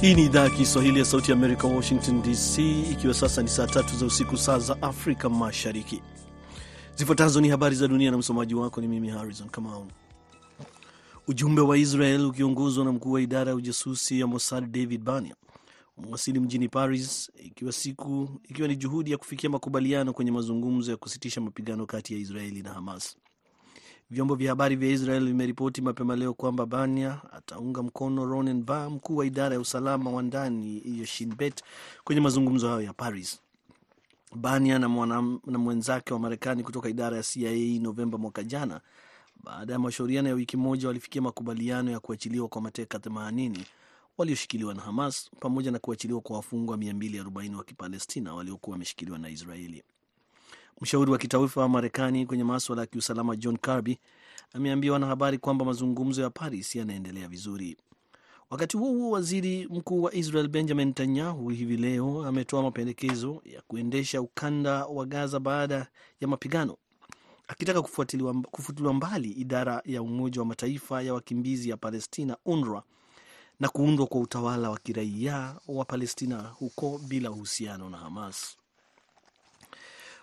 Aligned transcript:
Hii 0.00 0.14
ni 0.14 0.24
idhaa 0.24 0.44
ya 0.44 0.50
Kiswahili 0.50 0.98
ya 0.98 1.04
Sauti 1.04 1.30
ya 1.30 1.36
Amerika, 1.36 1.66
Washington 1.68 2.22
DC, 2.22 2.58
ikiwa 2.92 3.14
sasa 3.14 3.42
ni 3.42 3.48
saa 3.48 3.66
tatu 3.66 3.96
za 3.96 4.06
usiku, 4.06 4.36
saa 4.36 4.58
za 4.58 4.82
Afrika 4.82 5.28
Mashariki. 5.28 6.02
Zifuatazo 6.94 7.40
ni 7.40 7.48
habari 7.48 7.76
za 7.76 7.88
dunia 7.88 8.10
na 8.10 8.18
msomaji 8.18 8.54
wako 8.54 8.80
ni 8.80 8.88
mimi 8.88 9.08
Harrison 9.08 9.48
Kamau. 9.48 9.86
Ujumbe 11.28 11.60
wa 11.60 11.78
Israel 11.78 12.26
ukiongozwa 12.26 12.84
na 12.84 12.92
mkuu 12.92 13.12
wa 13.12 13.20
idara 13.20 13.50
ya 13.50 13.56
ujasusi 13.56 14.20
ya 14.20 14.26
Mossad 14.26 14.70
David 14.70 15.02
Bania 15.02 15.34
umewasili 15.96 16.40
mjini 16.40 16.68
Paris 16.68 17.30
ikiwa, 17.44 17.72
siku, 17.72 18.28
ikiwa 18.48 18.68
ni 18.68 18.76
juhudi 18.76 19.10
ya 19.10 19.18
kufikia 19.18 19.50
makubaliano 19.50 20.12
kwenye 20.12 20.30
mazungumzo 20.30 20.90
ya 20.90 20.96
kusitisha 20.96 21.40
mapigano 21.40 21.86
kati 21.86 22.14
ya 22.14 22.20
Israeli 22.20 22.62
na 22.62 22.72
Hamas. 22.72 23.16
Vyombo 24.10 24.34
vya 24.34 24.50
habari 24.50 24.76
vya 24.76 24.88
Israel 24.90 25.24
vimeripoti 25.26 25.82
mapema 25.82 26.16
leo 26.16 26.34
kwamba 26.34 26.66
Bania 26.66 27.20
ataunga 27.32 27.82
mkono 27.82 28.24
Ronen 28.26 28.62
Bar, 28.64 28.90
mkuu 28.90 29.16
wa 29.16 29.26
idara 29.26 29.54
ya 29.54 29.60
usalama 29.60 30.10
wa 30.10 30.22
ndani 30.22 30.82
ya 31.20 31.26
Bet 31.36 31.62
kwenye 32.04 32.20
mazungumzo 32.20 32.68
hayo 32.68 32.80
ya 32.82 32.92
Paris. 32.92 33.40
Bania 34.34 34.78
na, 34.78 34.88
na 35.46 35.58
mwenzake 35.58 36.14
wa 36.14 36.20
Marekani 36.20 36.62
kutoka 36.62 36.88
idara 36.88 37.16
ya 37.16 37.22
CIA 37.22 37.80
Novemba 37.80 38.18
mwaka 38.18 38.42
jana, 38.42 38.80
baada 39.44 39.72
ya 39.72 39.78
mashauriano 39.78 40.28
ya 40.28 40.34
wiki 40.34 40.56
moja, 40.56 40.88
walifikia 40.88 41.22
makubaliano 41.22 41.90
ya 41.90 42.00
kuachiliwa 42.00 42.48
kwa 42.48 42.62
mateka 42.62 42.98
80 42.98 43.58
walioshikiliwa 44.18 44.74
na 44.74 44.82
Hamas 44.82 45.30
pamoja 45.40 45.70
na 45.70 45.78
kuachiliwa 45.78 46.20
kwa 46.20 46.36
wafungwa 46.36 46.76
240 46.76 47.54
wa 47.54 47.64
Kipalestina 47.64 48.34
waliokuwa 48.34 48.74
wameshikiliwa 48.74 49.18
na 49.18 49.28
Israeli. 49.28 49.82
Mshauri 50.80 51.10
wa 51.12 51.18
kitaifa 51.18 51.60
wa 51.60 51.68
Marekani 51.68 52.26
kwenye 52.26 52.44
maswala 52.44 52.82
ya 52.82 52.86
kiusalama 52.86 53.36
John 53.36 53.56
Kirby 53.58 53.98
ameambia 54.52 54.92
wanahabari 54.92 55.38
kwamba 55.38 55.64
mazungumzo 55.64 56.22
ya 56.22 56.30
Paris 56.30 56.76
yanaendelea 56.76 57.28
vizuri. 57.28 57.76
Wakati 58.50 58.76
huo 58.76 58.88
huo, 58.92 59.10
waziri 59.10 59.66
mkuu 59.70 60.02
wa 60.02 60.14
Israel 60.14 60.48
Benjamin 60.48 60.88
Netanyahu 60.88 61.48
hivi 61.48 61.76
leo 61.76 62.26
ametoa 62.26 62.62
mapendekezo 62.62 63.42
ya 63.44 63.62
kuendesha 63.62 64.20
ukanda 64.20 64.86
wa 64.86 65.06
Gaza 65.06 65.40
baada 65.40 65.86
ya 66.20 66.28
mapigano, 66.28 66.76
akitaka 67.48 67.82
kufutiliwa 68.50 68.94
mbali 68.94 69.30
idara 69.30 69.82
ya 69.84 70.02
Umoja 70.02 70.40
wa 70.40 70.46
Mataifa 70.46 71.02
ya 71.02 71.14
wakimbizi 71.14 71.68
ya 71.70 71.76
Palestina, 71.76 72.36
UNRWA, 72.46 72.82
na 73.60 73.68
kuundwa 73.68 74.06
kwa 74.06 74.20
utawala 74.20 74.70
wa 74.70 74.78
kiraia 74.78 75.56
wa 75.68 75.84
Palestina 75.84 76.42
huko 76.42 77.00
bila 77.08 77.30
uhusiano 77.30 77.90
na 77.90 77.96
Hamas. 77.98 78.56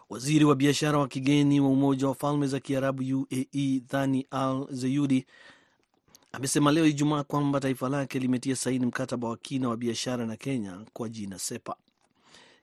Waziri 0.09 0.45
wa 0.45 0.55
biashara 0.55 0.97
wa 0.97 1.07
kigeni 1.07 1.59
wa 1.59 1.69
Umoja 1.69 2.07
wa 2.07 2.15
Falme 2.15 2.47
za 2.47 2.59
Kiarabu 2.59 3.03
UAE 3.03 3.79
Thani 3.87 4.27
Al 4.31 4.67
Zeyudi 4.71 5.25
amesema 6.31 6.71
leo 6.71 6.85
Ijumaa 6.85 7.23
kwamba 7.23 7.59
taifa 7.59 7.89
lake 7.89 8.19
limetia 8.19 8.55
saini 8.55 8.85
mkataba 8.85 9.29
wa 9.29 9.37
kina 9.37 9.69
wa 9.69 9.77
biashara 9.77 10.25
na 10.25 10.35
Kenya 10.35 10.81
kwa 10.93 11.09
jina 11.09 11.39
SEPA. 11.39 11.75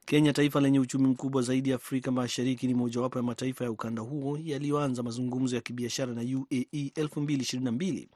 Kenya, 0.04 0.32
taifa 0.32 0.60
lenye 0.60 0.78
uchumi 0.80 1.06
mkubwa 1.08 1.42
zaidi 1.42 1.72
Afrika 1.72 2.10
Mashariki, 2.10 2.66
ni 2.66 2.74
mojawapo 2.74 3.18
ya 3.18 3.22
mataifa 3.22 3.64
ya 3.64 3.70
ukanda 3.70 4.02
huo 4.02 4.38
yaliyoanza 4.44 5.02
mazungumzo 5.02 5.56
ya 5.56 5.62
kibiashara 5.62 6.12
na 6.14 6.20
UAE 6.20 6.92
2022 6.96 8.06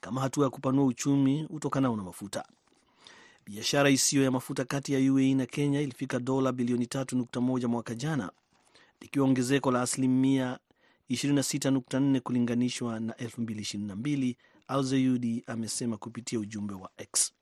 kama 0.00 0.20
hatua 0.20 0.44
ya 0.44 0.50
kupanua 0.50 0.84
uchumi 0.84 1.46
utokanao 1.50 1.96
na 1.96 2.02
mafuta. 2.02 2.44
Biashara 3.46 3.90
isiyo 3.90 4.22
ya 4.22 4.30
mafuta 4.30 4.64
kati 4.64 4.92
ya 4.92 5.12
UAE 5.12 5.34
na 5.34 5.46
Kenya 5.46 5.80
ilifika 5.80 6.18
dola 6.18 6.52
bilioni 6.52 6.84
3.1 6.84 7.66
mwaka 7.66 7.94
jana, 7.94 8.30
likiwa 9.00 9.26
ongezeko 9.26 9.70
la 9.70 9.82
asilimia 9.82 10.58
26.4 11.10 12.20
kulinganishwa 12.20 13.00
na 13.00 13.12
2022, 13.12 14.36
Alzayudi 14.68 15.44
amesema 15.46 15.96
kupitia 15.96 16.38
ujumbe 16.38 16.74
wa 16.74 16.90
X. 16.96 17.32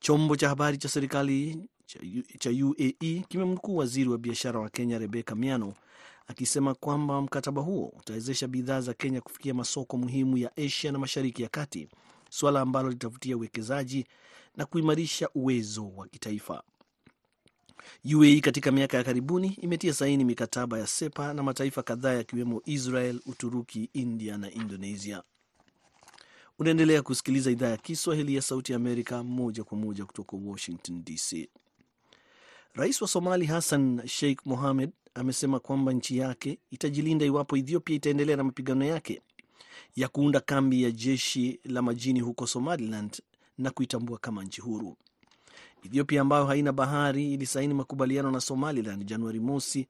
Chombo 0.00 0.36
cha 0.36 0.48
habari 0.48 0.78
cha 0.78 0.88
serikali 0.88 1.68
cha 2.38 2.50
UAE 2.50 3.24
kimemnukuu 3.28 3.76
waziri 3.76 4.08
wa 4.10 4.18
biashara 4.18 4.60
wa 4.60 4.70
Kenya 4.70 4.98
Rebecca 4.98 5.34
Miano 5.34 5.74
akisema 6.26 6.74
kwamba 6.74 7.22
mkataba 7.22 7.62
huo 7.62 7.92
utawezesha 7.98 8.48
bidhaa 8.48 8.80
za 8.80 8.94
Kenya 8.94 9.20
kufikia 9.20 9.54
masoko 9.54 9.96
muhimu 9.98 10.38
ya 10.38 10.56
Asia 10.56 10.92
na 10.92 10.98
Mashariki 10.98 11.42
ya 11.42 11.48
Kati, 11.48 11.88
suala 12.30 12.60
ambalo 12.60 12.90
litavutia 12.90 13.36
uwekezaji 13.36 14.06
na 14.56 14.66
kuimarisha 14.66 15.28
uwezo 15.34 15.88
wa 15.96 16.08
kitaifa. 16.08 16.62
UAE 18.14 18.40
katika 18.40 18.72
miaka 18.72 18.96
ya 18.96 19.04
karibuni 19.04 19.58
imetia 19.62 19.94
saini 19.94 20.24
mikataba 20.24 20.78
ya 20.78 20.86
SEPA 20.86 21.34
na 21.34 21.42
mataifa 21.42 21.82
kadhaa 21.82 22.12
yakiwemo 22.12 22.62
Israel, 22.64 23.20
Uturuki, 23.26 23.90
India 23.92 24.38
na 24.38 24.50
Indonesia. 24.50 25.22
Unaendelea 26.58 27.02
kusikiliza 27.02 27.50
idhaa 27.50 27.68
ya 27.68 27.76
Kiswahili 27.76 28.34
ya 28.34 28.42
Sauti 28.42 28.72
ya 28.72 28.76
Amerika 28.76 29.22
moja 29.22 29.64
kwa 29.64 29.78
moja 29.78 30.04
kutoka 30.06 30.36
Washington 30.36 31.04
DC. 31.04 31.48
Rais 32.74 33.02
wa 33.02 33.08
Somali 33.08 33.46
Hassan 33.46 34.06
Sheikh 34.06 34.46
Mohamed 34.46 34.90
amesema 35.14 35.60
kwamba 35.60 35.92
nchi 35.92 36.18
yake 36.18 36.58
itajilinda 36.70 37.26
iwapo 37.26 37.56
Ethiopia 37.56 37.96
itaendelea 37.96 38.36
na 38.36 38.44
mapigano 38.44 38.84
yake 38.84 39.22
ya 39.96 40.08
kuunda 40.08 40.40
kambi 40.40 40.82
ya 40.82 40.90
jeshi 40.90 41.60
la 41.64 41.82
majini 41.82 42.20
huko 42.20 42.46
Somaliland 42.46 43.22
na 43.58 43.70
kuitambua 43.70 44.18
kama 44.18 44.44
nchi 44.44 44.60
huru. 44.60 44.96
Ethiopia 45.82 46.20
ambayo 46.20 46.46
haina 46.46 46.72
bahari 46.72 47.32
ilisaini 47.34 47.74
makubaliano 47.74 48.30
na 48.30 48.40
Somaliland 48.40 49.04
Januari 49.04 49.40
mosi 49.40 49.88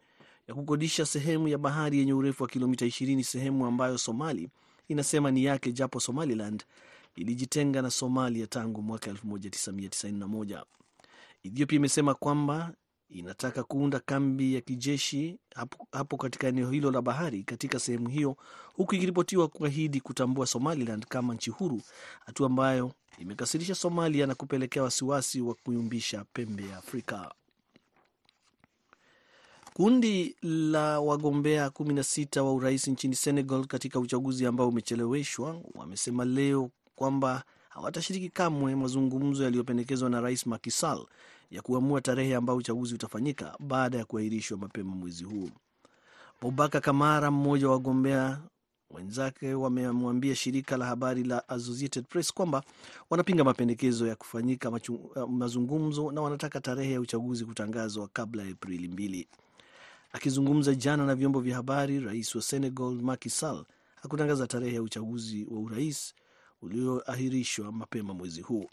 ya 0.49 0.55
kukodisha 0.55 1.07
sehemu 1.07 1.49
ya 1.49 1.59
bahari 1.59 1.99
yenye 1.99 2.13
urefu 2.13 2.43
wa 2.43 2.49
kilomita 2.49 2.87
20, 2.87 3.23
sehemu 3.23 3.67
ambayo 3.67 3.99
Somali 3.99 4.49
inasema 4.89 5.31
ni 5.31 5.45
yake, 5.45 5.73
japo 5.73 6.01
Somaliland 6.01 6.65
ilijitenga 7.17 7.83
na 7.83 7.91
Somalia 7.91 8.47
tangu 8.47 8.83
mwaka 8.83 9.11
1991. 9.11 10.65
Ethiopia 11.45 11.77
imesema 11.77 12.15
kwamba 12.15 12.73
inataka 13.13 13.63
kuunda 13.63 14.01
kambi 14.01 14.55
ya 14.55 14.61
kijeshi 14.61 15.39
hapo, 15.55 15.87
hapo 15.93 16.17
katika 16.17 16.47
eneo 16.49 16.71
hilo 16.71 16.91
la 16.91 17.03
bahari 17.03 17.43
katika 17.45 17.79
sehemu 17.79 18.09
hiyo, 18.09 18.37
huku 18.75 18.95
ikiripotiwa 18.95 19.49
kuahidi 19.49 20.01
kutambua 20.01 20.47
Somaliland 20.47 21.07
kama 21.07 21.35
nchi 21.35 21.51
huru, 21.51 21.81
hatua 22.27 22.47
ambayo 22.47 22.93
imekasirisha 23.19 23.75
Somalia 23.75 24.27
na 24.27 24.35
kupelekea 24.35 24.83
wasiwasi 24.83 25.41
wa 25.41 25.55
kuyumbisha 25.55 26.25
pembe 26.33 26.67
ya 26.69 26.77
Afrika. 26.79 27.35
Kundi 29.75 30.37
la 30.43 31.01
wagombea 31.01 31.67
16 31.69 32.41
wa 32.41 32.53
urais 32.53 32.89
nchini 32.89 33.15
Senegal 33.15 33.67
katika 33.67 34.01
uchaguzi 34.01 34.47
ambao 34.47 34.69
umecheleweshwa 34.69 35.61
wamesema 35.75 36.25
leo 36.25 36.71
kwamba 36.97 37.45
hawatashiriki 37.69 38.29
kamwe 38.29 38.75
mazungumzo 38.75 39.45
yaliyopendekezwa 39.45 40.11
na 40.11 40.21
rais 40.21 40.47
Macky 40.47 40.71
Sall 40.71 41.07
ya 41.53 41.63
kuamua 41.63 42.01
tarehe 42.01 42.35
ambayo 42.35 42.59
uchaguzi 42.59 42.95
utafanyika 42.95 43.57
baada 43.61 43.99
ya 43.99 44.05
kuahirishwa 44.05 44.59
mapema 44.59 44.95
mwezi 44.95 45.25
huu. 45.25 45.51
Bobaka 46.43 46.81
Kamara, 46.81 47.31
mmoja 47.31 47.67
wa 47.67 47.73
wagombea 47.73 48.41
wenzake, 48.91 49.55
wamemwambia 49.55 50.35
shirika 50.35 50.77
la 50.77 50.87
habari 50.87 51.25
la 51.25 51.49
Associated 51.49 52.05
Press 52.09 52.33
kwamba 52.33 52.63
wanapinga 53.11 53.45
mapendekezo 53.45 54.07
ya 54.07 54.17
kufanyika 54.17 54.71
machu, 54.71 55.11
mazungumzo 55.29 56.13
na 56.13 56.21
wanataka 56.21 56.61
tarehe 56.61 56.93
ya 56.93 57.01
uchaguzi 57.01 57.45
kutangazwa 57.45 58.09
kabla 58.13 58.43
ya 58.43 58.49
Aprili 58.51 58.89
mbili. 58.89 59.29
Akizungumza 60.13 60.75
jana 60.75 61.07
na 61.07 61.15
vyombo 61.15 61.41
vya 61.41 61.57
habari, 61.57 62.01
rais 62.01 62.35
wa 62.35 62.43
Senegal 62.43 62.93
Macky 63.03 63.31
Sall 63.31 63.65
hakutangaza 64.03 64.47
tarehe 64.47 64.75
ya 64.75 64.83
uchaguzi 64.83 65.47
wa 65.51 65.61
urais 65.61 66.15
ulioahirishwa 66.63 67.73
mapema 67.73 68.15
mwezi 68.15 68.41
huu. 68.41 68.69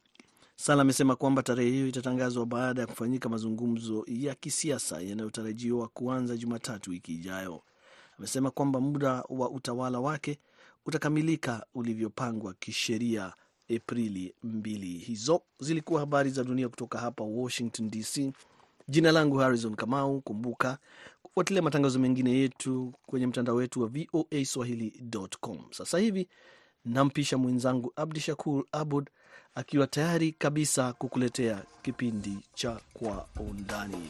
Sala 0.61 0.81
amesema 0.81 1.15
kwamba 1.15 1.43
tarehe 1.43 1.69
hiyo 1.71 1.87
itatangazwa 1.87 2.45
baada 2.45 2.81
ya 2.81 2.87
kufanyika 2.87 3.29
mazungumzo 3.29 4.03
ya 4.07 4.35
kisiasa 4.35 5.01
yanayotarajiwa 5.01 5.87
kuanza 5.87 6.37
Jumatatu 6.37 6.89
wiki 6.91 7.13
ijayo. 7.13 7.61
Amesema 8.17 8.51
kwamba 8.51 8.81
muda 8.81 9.23
wa 9.29 9.49
utawala 9.49 9.99
wake 9.99 10.39
utakamilika 10.85 11.65
ulivyopangwa 11.73 12.53
kisheria 12.53 13.33
Aprili 13.75 14.33
mbili. 14.43 14.87
Hizo 14.97 15.41
zilikuwa 15.59 15.99
habari 15.99 16.29
za 16.29 16.43
dunia 16.43 16.69
kutoka 16.69 16.99
hapa 16.99 17.23
Washington 17.23 17.89
DC. 17.89 18.31
Jina 18.87 19.11
langu 19.11 19.37
Harrison 19.37 19.75
Kamau. 19.75 20.21
Kumbuka 20.21 20.77
kufuatilia 21.23 21.61
matangazo 21.61 21.99
mengine 21.99 22.31
yetu 22.31 22.93
kwenye 23.05 23.27
mtandao 23.27 23.55
wetu 23.55 23.81
wa 23.81 23.87
VOA 23.87 24.45
Swahili.com. 24.45 25.57
Sasa 25.71 25.97
hivi 25.99 26.27
nampisha 26.85 27.37
mwenzangu 27.37 27.93
Abdi 27.95 28.19
Shakur 28.19 28.63
Abud 28.71 29.09
akiwa 29.55 29.87
tayari 29.87 30.31
kabisa 30.31 30.93
kukuletea 30.93 31.61
kipindi 31.81 32.37
cha 32.53 32.79
Kwa 32.93 33.25
Undani. 33.39 34.09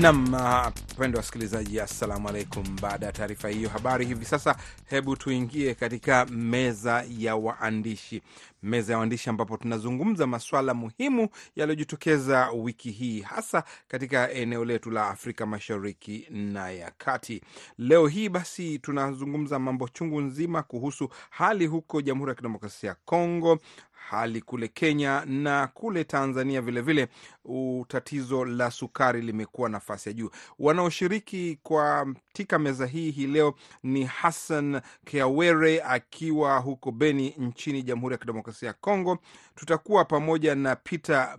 Nam 0.00 0.32
wapendwa 0.34 1.18
wasikilizaji, 1.18 1.80
assalamu 1.80 2.28
alaikum. 2.28 2.76
Baada 2.82 3.06
ya 3.06 3.12
taarifa 3.12 3.48
hiyo 3.48 3.68
habari, 3.68 4.06
hivi 4.06 4.24
sasa 4.24 4.56
hebu 4.84 5.16
tuingie 5.16 5.74
katika 5.74 6.24
meza 6.26 7.04
ya 7.18 7.36
waandishi, 7.36 8.22
meza 8.62 8.92
ya 8.92 8.98
waandishi 8.98 9.30
ambapo 9.30 9.56
tunazungumza 9.56 10.26
masuala 10.26 10.74
muhimu 10.74 11.28
yaliyojitokeza 11.56 12.50
wiki 12.50 12.90
hii, 12.90 13.20
hasa 13.20 13.64
katika 13.88 14.30
eneo 14.32 14.64
letu 14.64 14.90
la 14.90 15.08
Afrika 15.08 15.46
Mashariki 15.46 16.26
na 16.30 16.70
ya 16.70 16.90
Kati. 16.98 17.40
Leo 17.78 18.06
hii 18.06 18.28
basi 18.28 18.78
tunazungumza 18.78 19.58
mambo 19.58 19.88
chungu 19.88 20.20
nzima 20.20 20.62
kuhusu 20.62 21.08
hali 21.30 21.66
huko 21.66 22.02
Jamhuri 22.02 22.28
ya 22.30 22.34
Kidemokrasia 22.34 22.88
ya 22.90 22.96
Kongo, 23.04 23.58
hali 23.98 24.40
kule 24.40 24.68
Kenya 24.68 25.22
na 25.26 25.66
kule 25.66 26.04
Tanzania 26.04 26.60
vilevile 26.60 27.08
vile, 27.44 27.84
tatizo 27.88 28.44
la 28.44 28.70
sukari 28.70 29.22
limekuwa 29.22 29.68
nafasi 29.68 30.08
ya 30.08 30.12
juu. 30.12 30.30
Wanaoshiriki 30.58 31.58
katika 31.62 32.58
meza 32.58 32.86
hii 32.86 33.10
hii 33.10 33.26
leo 33.26 33.54
ni 33.82 34.04
Hassan 34.04 34.80
Kiawere 35.04 35.82
akiwa 35.82 36.58
huko 36.58 36.92
Beni 36.92 37.34
nchini 37.38 37.82
Jamhuri 37.82 38.12
ya 38.12 38.18
Kidemokrasia 38.18 38.66
ya 38.68 38.72
Kongo. 38.72 39.18
Tutakuwa 39.54 40.04
pamoja 40.04 40.54
na 40.54 40.76
Peter 40.76 41.34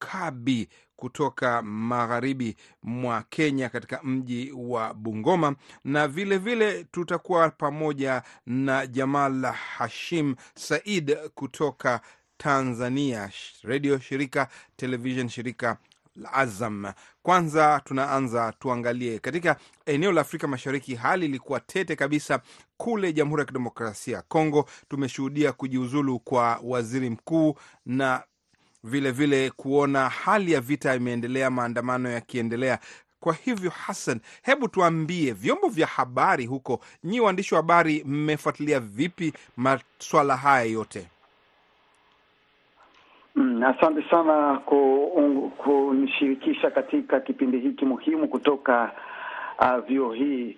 Mukabi 0.00 0.68
kutoka 0.96 1.62
magharibi 1.62 2.56
mwa 2.82 3.22
Kenya 3.30 3.68
katika 3.68 4.00
mji 4.02 4.52
wa 4.56 4.94
Bungoma, 4.94 5.56
na 5.84 6.08
vilevile 6.08 6.70
vile 6.70 6.84
tutakuwa 6.84 7.50
pamoja 7.50 8.22
na 8.46 8.86
Jamal 8.86 9.42
Hashim 9.44 10.36
Said 10.54 11.16
kutoka 11.34 12.00
Tanzania, 12.36 13.30
redio 13.62 13.98
shirika, 13.98 14.48
television 14.76 15.28
shirika 15.28 15.76
la 16.16 16.32
Azam. 16.32 16.92
Kwanza 17.22 17.80
tunaanza 17.84 18.52
tuangalie 18.58 19.18
katika 19.18 19.56
eneo 19.86 20.12
la 20.12 20.20
Afrika 20.20 20.46
Mashariki, 20.48 20.94
hali 20.94 21.26
ilikuwa 21.26 21.60
tete 21.60 21.96
kabisa 21.96 22.40
kule 22.76 23.12
Jamhuri 23.12 23.40
ya 23.40 23.46
Kidemokrasia 23.46 24.16
ya 24.16 24.22
Kongo. 24.22 24.68
Tumeshuhudia 24.88 25.52
kujiuzulu 25.52 26.18
kwa 26.20 26.60
waziri 26.62 27.10
mkuu 27.10 27.54
na 27.86 28.22
vilevile 28.84 29.36
vile 29.36 29.50
kuona 29.50 30.08
hali 30.08 30.52
ya 30.52 30.60
vita 30.60 30.94
imeendelea, 30.94 31.50
maandamano 31.50 32.10
yakiendelea. 32.10 32.78
Kwa 33.20 33.34
hivyo, 33.34 33.70
Hassan, 33.70 34.20
hebu 34.42 34.68
tuambie, 34.68 35.32
vyombo 35.32 35.68
vya 35.68 35.86
habari 35.86 36.46
huko, 36.46 36.80
nyi 37.04 37.20
waandishi 37.20 37.54
wa 37.54 37.60
habari, 37.60 38.04
mmefuatilia 38.06 38.80
vipi 38.80 39.32
maswala 39.56 40.36
haya 40.36 40.64
yote? 40.64 41.08
Mm, 43.34 43.62
asante 43.62 44.10
sana 44.10 44.58
kunishirikisha 45.64 46.70
katika 46.70 47.20
kipindi 47.20 47.58
hiki 47.60 47.84
muhimu 47.84 48.28
kutoka 48.28 48.92
uh, 49.58 49.78
vyuo 49.86 50.12
hii 50.12 50.56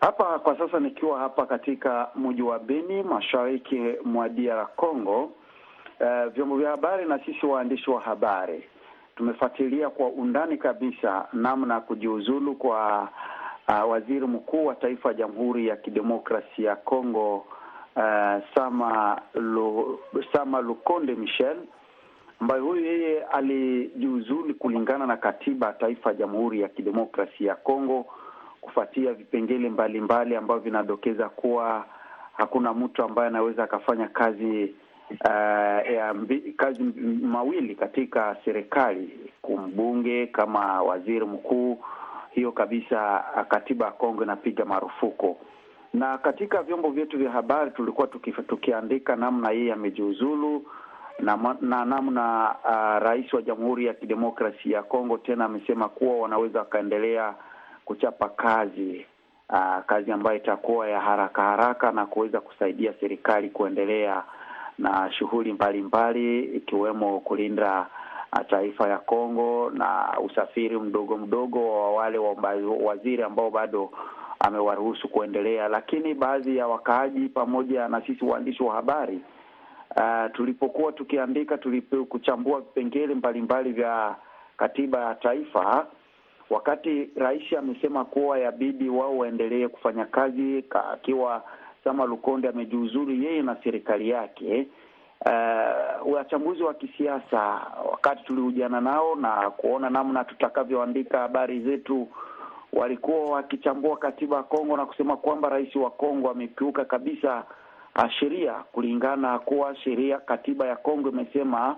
hapa 0.00 0.38
kwa 0.38 0.58
sasa, 0.58 0.80
nikiwa 0.80 1.18
hapa 1.18 1.46
katika 1.46 2.08
mji 2.16 2.42
wa 2.42 2.58
Beni, 2.58 3.02
mashariki 3.02 3.80
mwa 4.04 4.28
DR 4.28 4.66
Congo. 4.76 5.32
Uh, 6.00 6.32
vyombo 6.32 6.56
vya 6.56 6.70
habari 6.70 7.04
na 7.04 7.18
sisi 7.24 7.46
waandishi 7.46 7.90
wa 7.90 8.00
habari. 8.00 8.64
Tumefuatilia 9.16 9.90
kwa 9.90 10.08
undani 10.08 10.56
kabisa 10.58 11.28
namna 11.32 11.74
ya 11.74 11.80
kujiuzulu 11.80 12.54
kwa 12.54 13.08
uh, 13.68 13.90
waziri 13.90 14.26
mkuu 14.26 14.66
wa 14.66 14.74
taifa 14.74 15.08
ya 15.08 15.14
Jamhuri 15.14 15.66
ya 15.66 15.76
Kidemokrasia 15.76 16.70
ya 16.70 16.76
Kongo 16.76 17.36
uh, 17.96 18.42
Sama 18.54 19.20
Lu, 19.34 19.98
Sama 20.32 20.60
Lukonde 20.60 21.14
Michel 21.14 21.56
ambaye 22.40 22.60
huyu 22.60 22.84
yeye 22.84 23.24
alijiuzulu 23.24 24.54
kulingana 24.54 25.06
na 25.06 25.16
katiba 25.16 25.66
ya 25.66 25.72
taifa 25.72 26.10
ya 26.10 26.16
Jamhuri 26.16 26.60
ya 26.60 26.68
Kidemokrasia 26.68 27.48
ya 27.48 27.54
Kongo 27.56 28.06
kufuatia 28.60 29.12
vipengele 29.12 29.68
mbalimbali 29.68 30.36
ambavyo 30.36 30.62
vinadokeza 30.62 31.28
kuwa 31.28 31.84
hakuna 32.32 32.74
mtu 32.74 33.02
ambaye 33.02 33.28
anaweza 33.28 33.64
akafanya 33.64 34.08
kazi 34.08 34.74
Uh, 35.10 35.92
ya 35.94 36.14
mbi, 36.14 36.40
kazi 36.56 36.82
mawili 37.22 37.74
katika 37.74 38.36
serikali, 38.44 39.10
kumbunge 39.42 40.26
kama 40.26 40.82
waziri 40.82 41.24
mkuu. 41.24 41.78
Hiyo 42.30 42.52
kabisa 42.52 43.24
katiba 43.48 43.86
ya 43.86 43.92
Kongo 43.92 44.22
inapiga 44.22 44.64
marufuku, 44.64 45.36
na 45.94 46.18
katika 46.18 46.62
vyombo 46.62 46.90
vyetu 46.90 47.18
vya 47.18 47.30
habari 47.30 47.70
tulikuwa 47.70 48.06
tuki, 48.06 48.32
tukiandika 48.32 49.16
namna 49.16 49.50
yeye 49.50 49.72
amejiuzulu 49.72 50.66
na, 51.18 51.56
na 51.60 51.84
namna 51.84 52.54
uh, 52.64 53.02
rais 53.08 53.32
wa 53.32 53.42
Jamhuri 53.42 53.86
ya 53.86 53.94
Kidemokrasia 53.94 54.76
ya 54.76 54.82
Kongo 54.82 55.18
tena 55.18 55.44
amesema 55.44 55.88
kuwa 55.88 56.16
wanaweza 56.18 56.58
wakaendelea 56.58 57.34
kuchapa 57.84 58.28
kazi 58.28 59.06
uh, 59.50 59.84
kazi 59.86 60.12
ambayo 60.12 60.36
itakuwa 60.36 60.88
ya 60.88 61.00
haraka 61.00 61.42
haraka 61.42 61.92
na 61.92 62.06
kuweza 62.06 62.40
kusaidia 62.40 62.94
serikali 63.00 63.50
kuendelea 63.50 64.22
na 64.78 65.12
shughuli 65.12 65.52
mbalimbali 65.52 66.40
ikiwemo 66.44 67.20
kulinda 67.20 67.86
taifa 68.50 68.88
ya 68.88 68.98
Kongo 68.98 69.70
na 69.74 70.14
usafiri 70.24 70.78
mdogo 70.78 71.16
mdogo 71.18 71.80
wa 71.80 71.92
wale 71.92 72.18
wa 72.18 72.36
waziri 72.82 73.22
ambao 73.22 73.50
bado 73.50 73.90
amewaruhusu 74.40 75.08
kuendelea. 75.08 75.68
Lakini 75.68 76.14
baadhi 76.14 76.56
ya 76.56 76.66
wakaaji 76.66 77.28
pamoja 77.28 77.88
na 77.88 78.06
sisi 78.06 78.24
waandishi 78.24 78.62
wa 78.62 78.74
habari 78.74 79.20
uh, 79.96 80.32
tulipokuwa 80.32 80.92
tukiandika, 80.92 81.58
tulipo 81.58 82.04
kuchambua 82.04 82.60
vipengele 82.60 83.14
mbalimbali 83.14 83.72
vya 83.72 84.16
katiba 84.56 85.04
ya 85.04 85.14
taifa, 85.14 85.86
wakati 86.50 87.10
rais 87.16 87.52
amesema 87.58 88.04
kuwa 88.04 88.38
yabidi 88.38 88.88
wao 88.88 89.18
waendelee 89.18 89.68
kufanya 89.68 90.04
kazi 90.04 90.64
akiwa 90.92 91.42
Sama 91.88 92.04
Lukonde 92.06 92.48
amejiuzuru 92.48 93.12
yeye 93.12 93.42
na 93.42 93.56
serikali 93.64 94.08
yake. 94.08 94.68
Uh, 95.26 96.12
wachambuzi 96.14 96.62
wa 96.62 96.74
kisiasa 96.74 97.60
wakati 97.90 98.24
tulihujiana 98.24 98.80
nao 98.80 99.14
na 99.16 99.50
kuona 99.50 99.90
namna 99.90 100.24
tutakavyoandika 100.24 101.18
habari 101.18 101.60
zetu, 101.60 102.08
walikuwa 102.72 103.30
wakichambua 103.30 103.96
katiba 103.96 104.36
ya 104.36 104.42
Kongo 104.42 104.76
na 104.76 104.86
kusema 104.86 105.16
kwamba 105.16 105.48
rais 105.48 105.76
wa 105.76 105.90
Kongo 105.90 106.30
amekiuka 106.30 106.84
kabisa 106.84 107.44
sheria, 108.20 108.52
kulingana 108.52 109.38
kuwa 109.38 109.76
sheria, 109.76 110.18
katiba 110.18 110.66
ya 110.66 110.76
Kongo 110.76 111.08
imesema 111.08 111.76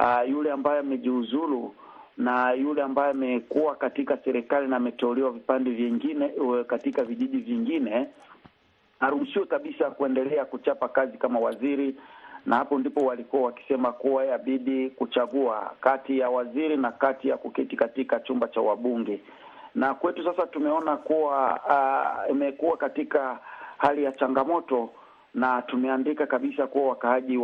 uh, 0.00 0.28
yule 0.30 0.52
ambaye 0.52 0.78
amejiuzulu 0.80 1.74
na 2.18 2.52
yule 2.52 2.82
ambaye 2.82 3.10
amekuwa 3.10 3.74
katika 3.76 4.18
serikali 4.24 4.68
na 4.68 4.76
ametolewa 4.76 5.30
vipande 5.30 5.70
vingine 5.70 6.30
katika 6.66 7.04
vijiji 7.04 7.38
vingine 7.38 8.06
haruhusiwe 9.00 9.46
kabisa 9.46 9.90
kuendelea 9.90 10.44
kuchapa 10.44 10.88
kazi 10.88 11.18
kama 11.18 11.38
waziri, 11.38 11.96
na 12.46 12.56
hapo 12.56 12.78
ndipo 12.78 13.00
walikuwa 13.00 13.42
wakisema 13.42 13.92
kuwa 13.92 14.24
yabidi 14.24 14.90
kuchagua 14.90 15.72
kati 15.80 16.18
ya 16.18 16.30
waziri 16.30 16.76
na 16.76 16.92
kati 16.92 17.28
ya 17.28 17.36
kuketi 17.36 17.76
katika 17.76 18.20
chumba 18.20 18.48
cha 18.48 18.60
wabunge. 18.60 19.20
Na 19.74 19.94
kwetu 19.94 20.24
sasa 20.24 20.46
tumeona 20.46 20.96
kuwa 20.96 21.60
uh, 21.68 22.30
imekuwa 22.30 22.76
katika 22.76 23.38
hali 23.78 24.04
ya 24.04 24.12
changamoto, 24.12 24.90
na 25.34 25.62
tumeandika 25.62 26.26
kabisa 26.26 26.66
kuwa 26.66 26.88
wakaaji 26.88 27.36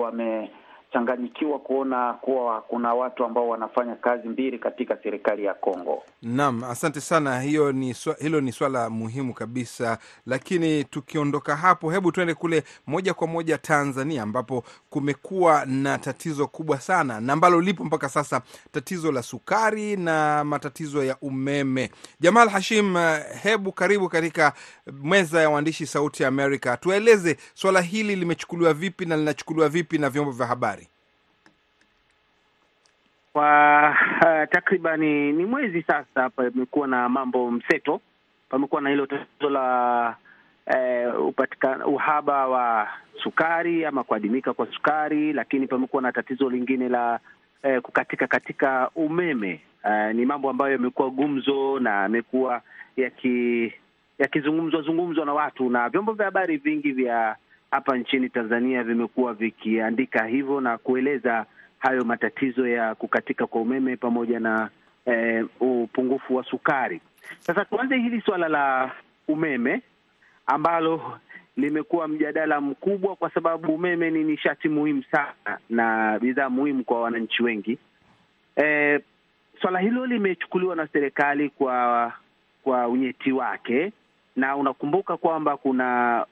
wamechanganyikiwa 0.94 1.58
kuona 1.58 2.12
kuwa 2.12 2.60
kuna 2.62 2.94
watu 2.94 3.24
ambao 3.24 3.48
wanafanya 3.48 3.94
kazi 3.96 4.28
mbili 4.28 4.58
katika 4.58 4.96
serikali 5.02 5.44
ya 5.44 5.54
Kongo. 5.54 6.02
Naam, 6.22 6.64
asante 6.64 7.00
sana. 7.00 7.40
Hiyo 7.40 7.72
ni 7.72 7.94
hilo 8.18 8.40
ni 8.40 8.52
swala 8.52 8.90
muhimu 8.90 9.34
kabisa, 9.34 9.98
lakini 10.26 10.84
tukiondoka 10.84 11.56
hapo, 11.56 11.90
hebu 11.90 12.12
tuende 12.12 12.34
kule 12.34 12.62
moja 12.86 13.14
kwa 13.14 13.26
moja 13.26 13.58
Tanzania, 13.58 14.22
ambapo 14.22 14.64
kumekuwa 14.90 15.64
na 15.66 15.98
tatizo 15.98 16.46
kubwa 16.46 16.80
sana 16.80 17.20
na 17.20 17.32
ambalo 17.32 17.60
lipo 17.60 17.84
mpaka 17.84 18.08
sasa, 18.08 18.40
tatizo 18.72 19.12
la 19.12 19.22
sukari 19.22 19.96
na 19.96 20.44
matatizo 20.44 21.04
ya 21.04 21.16
umeme. 21.22 21.90
Jamal 22.20 22.48
Hashim, 22.48 22.94
hebu 23.42 23.72
karibu 23.72 24.08
katika 24.08 24.52
meza 25.02 25.40
ya 25.40 25.50
waandishi 25.50 25.86
Sauti 25.86 26.22
ya 26.22 26.28
Amerika, 26.28 26.76
tueleze 26.76 27.36
swala 27.54 27.80
hili 27.80 28.16
limechukuliwa 28.16 28.74
vipi 28.74 29.06
na 29.06 29.16
linachukuliwa 29.16 29.68
vipi 29.68 29.98
na 29.98 30.10
vyombo 30.10 30.30
vya 30.32 30.46
habari? 30.46 30.83
Kwa 33.34 33.90
uh, 34.20 34.48
takribani 34.50 35.32
ni 35.32 35.44
mwezi 35.46 35.82
sasa, 35.82 36.30
pamekuwa 36.30 36.88
na 36.88 37.08
mambo 37.08 37.50
mseto. 37.50 38.00
Pamekuwa 38.48 38.80
na 38.80 38.90
hilo 38.90 39.06
tatizo 39.06 39.50
la 39.50 40.16
uh, 40.66 41.26
upatikana 41.26 41.86
uhaba 41.86 42.48
wa 42.48 42.88
sukari 43.22 43.84
ama 43.84 44.04
kuadimika 44.04 44.52
kwa 44.54 44.66
sukari, 44.72 45.32
lakini 45.32 45.66
pamekuwa 45.66 46.02
na 46.02 46.12
tatizo 46.12 46.50
lingine 46.50 46.88
la 46.88 47.20
uh, 47.64 47.78
kukatika 47.82 48.26
katika 48.26 48.90
umeme. 48.94 49.60
Uh, 49.84 50.14
ni 50.14 50.26
mambo 50.26 50.50
ambayo 50.50 50.72
yamekuwa 50.72 51.10
gumzo 51.10 51.80
na 51.80 51.90
yamekuwa 52.02 52.62
yaki 52.96 53.72
yakizungumzwa 54.18 54.82
zungumzwa 54.82 55.26
na 55.26 55.32
watu 55.34 55.70
na 55.70 55.88
vyombo 55.88 56.12
vya 56.12 56.24
habari 56.24 56.56
vingi 56.56 56.92
vya 56.92 57.36
hapa 57.70 57.96
nchini 57.98 58.28
Tanzania 58.28 58.82
vimekuwa 58.82 59.34
vikiandika 59.34 60.24
hivyo 60.26 60.60
na 60.60 60.78
kueleza 60.78 61.46
hayo 61.84 62.04
matatizo 62.04 62.68
ya 62.68 62.94
kukatika 62.94 63.46
kwa 63.46 63.60
umeme 63.60 63.96
pamoja 63.96 64.40
na 64.40 64.70
eh, 65.06 65.46
upungufu 65.60 66.34
wa 66.36 66.44
sukari. 66.44 67.00
Sasa 67.38 67.64
tuanze 67.64 67.96
hili 67.96 68.20
suala 68.20 68.48
la 68.48 68.92
umeme 69.28 69.82
ambalo 70.46 71.18
limekuwa 71.56 72.08
mjadala 72.08 72.60
mkubwa, 72.60 73.16
kwa 73.16 73.30
sababu 73.30 73.74
umeme 73.74 74.10
ni 74.10 74.24
nishati 74.24 74.68
muhimu 74.68 75.02
sana 75.10 75.58
na 75.70 76.18
bidhaa 76.18 76.50
muhimu 76.50 76.84
kwa 76.84 77.00
wananchi 77.00 77.42
wengi. 77.42 77.78
Eh, 78.56 79.00
swala 79.60 79.78
hilo 79.78 80.06
limechukuliwa 80.06 80.76
na 80.76 80.86
serikali 80.86 81.50
kwa 81.50 82.12
kwa 82.62 82.88
unyeti 82.88 83.32
wake, 83.32 83.92
na 84.36 84.56
unakumbuka 84.56 85.16
kwamba 85.16 85.56
kuna 85.56 86.26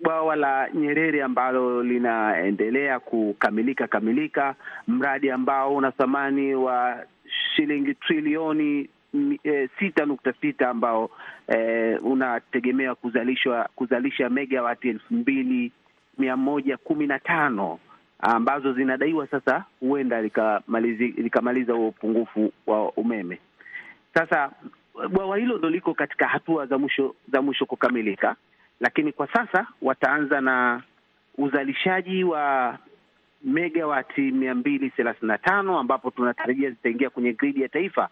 bwawa 0.00 0.36
la 0.36 0.68
Nyerere 0.74 1.22
ambalo 1.22 1.82
linaendelea 1.82 3.00
kukamilika 3.00 3.86
kamilika, 3.86 4.54
mradi 4.88 5.30
ambao 5.30 5.74
una 5.74 5.92
thamani 5.92 6.54
wa 6.54 7.04
shilingi 7.56 7.94
trilioni 7.94 8.88
e, 9.44 9.68
sita 9.78 10.06
nukta 10.06 10.32
sita 10.40 10.68
ambao 10.70 11.10
e, 11.48 11.96
unategemewa 11.96 12.94
kuzalishwa 12.94 13.68
kuzalisha 13.74 14.30
megawati 14.30 14.88
elfu 14.88 15.14
mbili 15.14 15.72
mia 16.18 16.36
moja 16.36 16.76
kumi 16.76 17.06
na 17.06 17.18
tano 17.18 17.78
ambazo 18.20 18.72
zinadaiwa 18.72 19.26
sasa 19.26 19.64
huenda 19.80 20.22
likamaliza 21.16 21.72
huo 21.72 21.88
upungufu 21.88 22.52
wa 22.66 22.92
umeme. 22.92 23.38
Sasa 24.14 24.50
bwawa 25.10 25.38
hilo 25.38 25.58
ndo 25.58 25.70
liko 25.70 25.94
katika 25.94 26.28
hatua 26.28 26.66
za 26.66 26.78
mwisho 26.78 27.14
za 27.32 27.42
mwisho 27.42 27.66
kukamilika, 27.66 28.36
lakini 28.80 29.12
kwa 29.12 29.32
sasa 29.32 29.66
wataanza 29.82 30.40
na 30.40 30.82
uzalishaji 31.38 32.24
wa 32.24 32.78
megawati 33.44 34.20
mia 34.20 34.54
mbili 34.54 34.90
thelathini 34.90 35.28
na 35.28 35.38
tano 35.38 35.78
ambapo 35.78 36.10
tunatarajia 36.10 36.70
zitaingia 36.70 37.10
kwenye 37.10 37.32
gridi 37.32 37.62
ya 37.62 37.68
taifa 37.68 38.08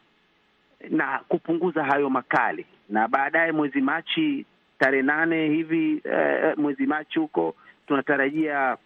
na 0.91 1.21
kupunguza 1.29 1.85
hayo 1.85 2.11
makali, 2.11 2.67
na 2.89 3.09
baadaye 3.09 3.53
mwezi 3.53 3.81
Machi 3.81 4.47
tarehe 4.79 5.03
nane 5.03 5.49
hivi 5.49 6.01
eh, 6.05 6.59
mwezi 6.59 6.87
Machi 6.87 7.19
huko 7.19 7.55
tunatarajia 7.87 8.77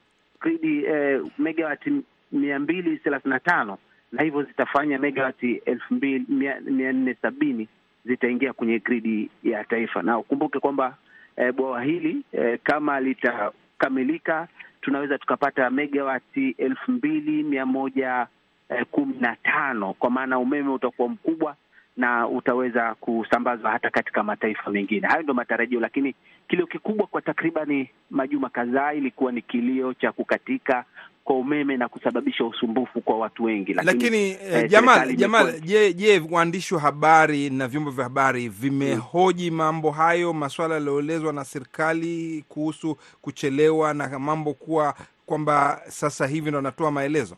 gridi 0.41 0.85
eh, 0.85 1.23
megawati 1.39 1.93
mia 2.33 2.59
mbili 2.59 2.97
thelathini 2.99 3.35
na 3.35 3.41
tano 3.41 3.79
na 4.13 4.23
hivyo 4.23 4.43
zitafanya 4.43 4.99
megawati 4.99 5.55
elfu 5.65 5.95
mbili 5.95 6.25
mia 6.29 6.93
nne 6.93 7.17
sabini 7.23 7.69
zitaingia 8.05 8.53
kwenye 8.53 8.79
gridi 8.79 9.31
ya 9.45 9.65
taifa. 9.65 10.03
Na 10.03 10.19
ukumbuke 10.19 10.59
kwamba 10.59 10.97
eh, 11.37 11.55
bwawa 11.55 11.83
hili 11.83 12.23
e, 12.33 12.59
kama 12.59 13.01
litakamilika 13.01 14.49
tunaweza 14.81 15.19
tukapata 15.19 15.71
megawati 15.71 16.55
elfu 16.59 16.93
mbili 16.93 17.43
mia 17.43 17.67
moja 17.67 18.27
eh, 18.69 18.87
kumi 18.91 19.15
na 19.21 19.37
tano 19.37 19.93
kwa 19.95 20.11
maana 20.11 20.39
umeme 20.39 20.69
utakuwa 20.71 21.09
mkubwa 21.09 21.57
na 21.97 22.29
utaweza 22.29 22.95
kusambazwa 22.95 23.71
hata 23.71 23.91
katika 23.91 24.23
mataifa 24.23 24.71
mengine. 24.71 25.07
Hayo 25.09 25.23
ndio 25.23 25.35
matarajio, 25.35 25.81
lakini 25.81 26.15
kilio 26.49 26.67
kikubwa 26.67 27.07
kwa 27.07 27.23
takribani 27.23 27.91
majuma 28.11 28.49
kadhaa 28.49 28.93
ilikuwa 28.93 29.33
ni 29.33 29.43
kilio 29.43 29.95
cha 29.95 30.13
kukatika 30.13 30.85
kwa 31.25 31.37
umeme 31.37 31.77
na 31.77 31.89
kusababisha 31.89 32.45
usumbufu 32.45 33.01
kwa 33.01 33.19
watu 33.19 33.45
wengi. 33.45 33.75
Lakini, 33.75 33.93
lakini 33.95 34.31
eh, 34.55 34.71
Jamal, 34.71 35.17
Jamal, 35.17 35.61
je, 35.61 35.93
je, 35.95 36.23
waandishi 36.31 36.75
wa 36.75 36.81
habari 36.81 37.51
na 37.51 37.69
vyombo 37.69 37.91
vya 37.91 38.05
habari 38.05 38.49
vimehoji 38.49 39.49
hmm, 39.49 39.57
mambo 39.59 39.91
hayo, 39.91 40.33
masuala 40.33 40.75
yaliyoelezwa 40.75 41.33
na 41.33 41.45
serikali 41.45 42.45
kuhusu 42.49 42.97
kuchelewa 43.23 43.95
na 43.95 44.19
mambo 44.19 44.53
kuwa 44.55 44.95
kwamba 45.27 45.83
sasa 45.89 46.27
hivi 46.27 46.49
ndo 46.51 46.57
wanatoa 46.59 46.91
maelezo? 46.91 47.37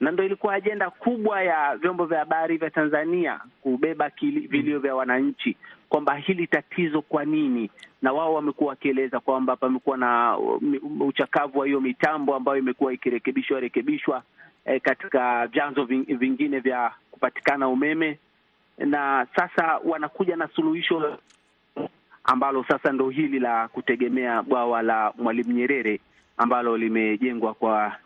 Na 0.00 0.10
ndo 0.10 0.24
ilikuwa 0.24 0.54
ajenda 0.54 0.90
kubwa 0.90 1.42
ya 1.42 1.76
vyombo 1.76 2.06
vya 2.06 2.18
habari 2.18 2.56
vya 2.56 2.70
Tanzania 2.70 3.40
kubeba 3.62 4.10
vilio 4.48 4.78
vya 4.78 4.94
wananchi 4.94 5.56
kwamba 5.94 6.14
hili 6.14 6.46
tatizo 6.46 7.02
kwa 7.02 7.24
nini, 7.24 7.70
na 8.02 8.12
wao 8.12 8.34
wamekuwa 8.34 8.70
wakieleza 8.70 9.20
kwamba 9.20 9.56
pamekuwa 9.56 9.96
na 9.96 10.38
uchakavu 11.00 11.58
wa 11.58 11.66
hiyo 11.66 11.80
mitambo 11.80 12.34
ambayo 12.34 12.58
imekuwa 12.58 12.92
ikirekebishwa 12.92 13.60
rekebishwa 13.60 14.22
eh, 14.64 14.80
katika 14.80 15.46
vyanzo 15.46 15.84
vingine 16.08 16.58
vya 16.60 16.92
kupatikana 17.10 17.68
umeme, 17.68 18.18
na 18.78 19.26
sasa 19.36 19.80
wanakuja 19.84 20.36
na 20.36 20.48
suluhisho 20.48 21.18
ambalo 22.24 22.64
sasa 22.68 22.92
ndo 22.92 23.08
hili 23.10 23.38
la 23.38 23.68
kutegemea 23.68 24.42
bwawa 24.42 24.82
la 24.82 25.12
Mwalimu 25.18 25.52
Nyerere 25.52 26.00
ambalo 26.36 26.76
limejengwa 26.76 27.54
kwa 27.54 27.96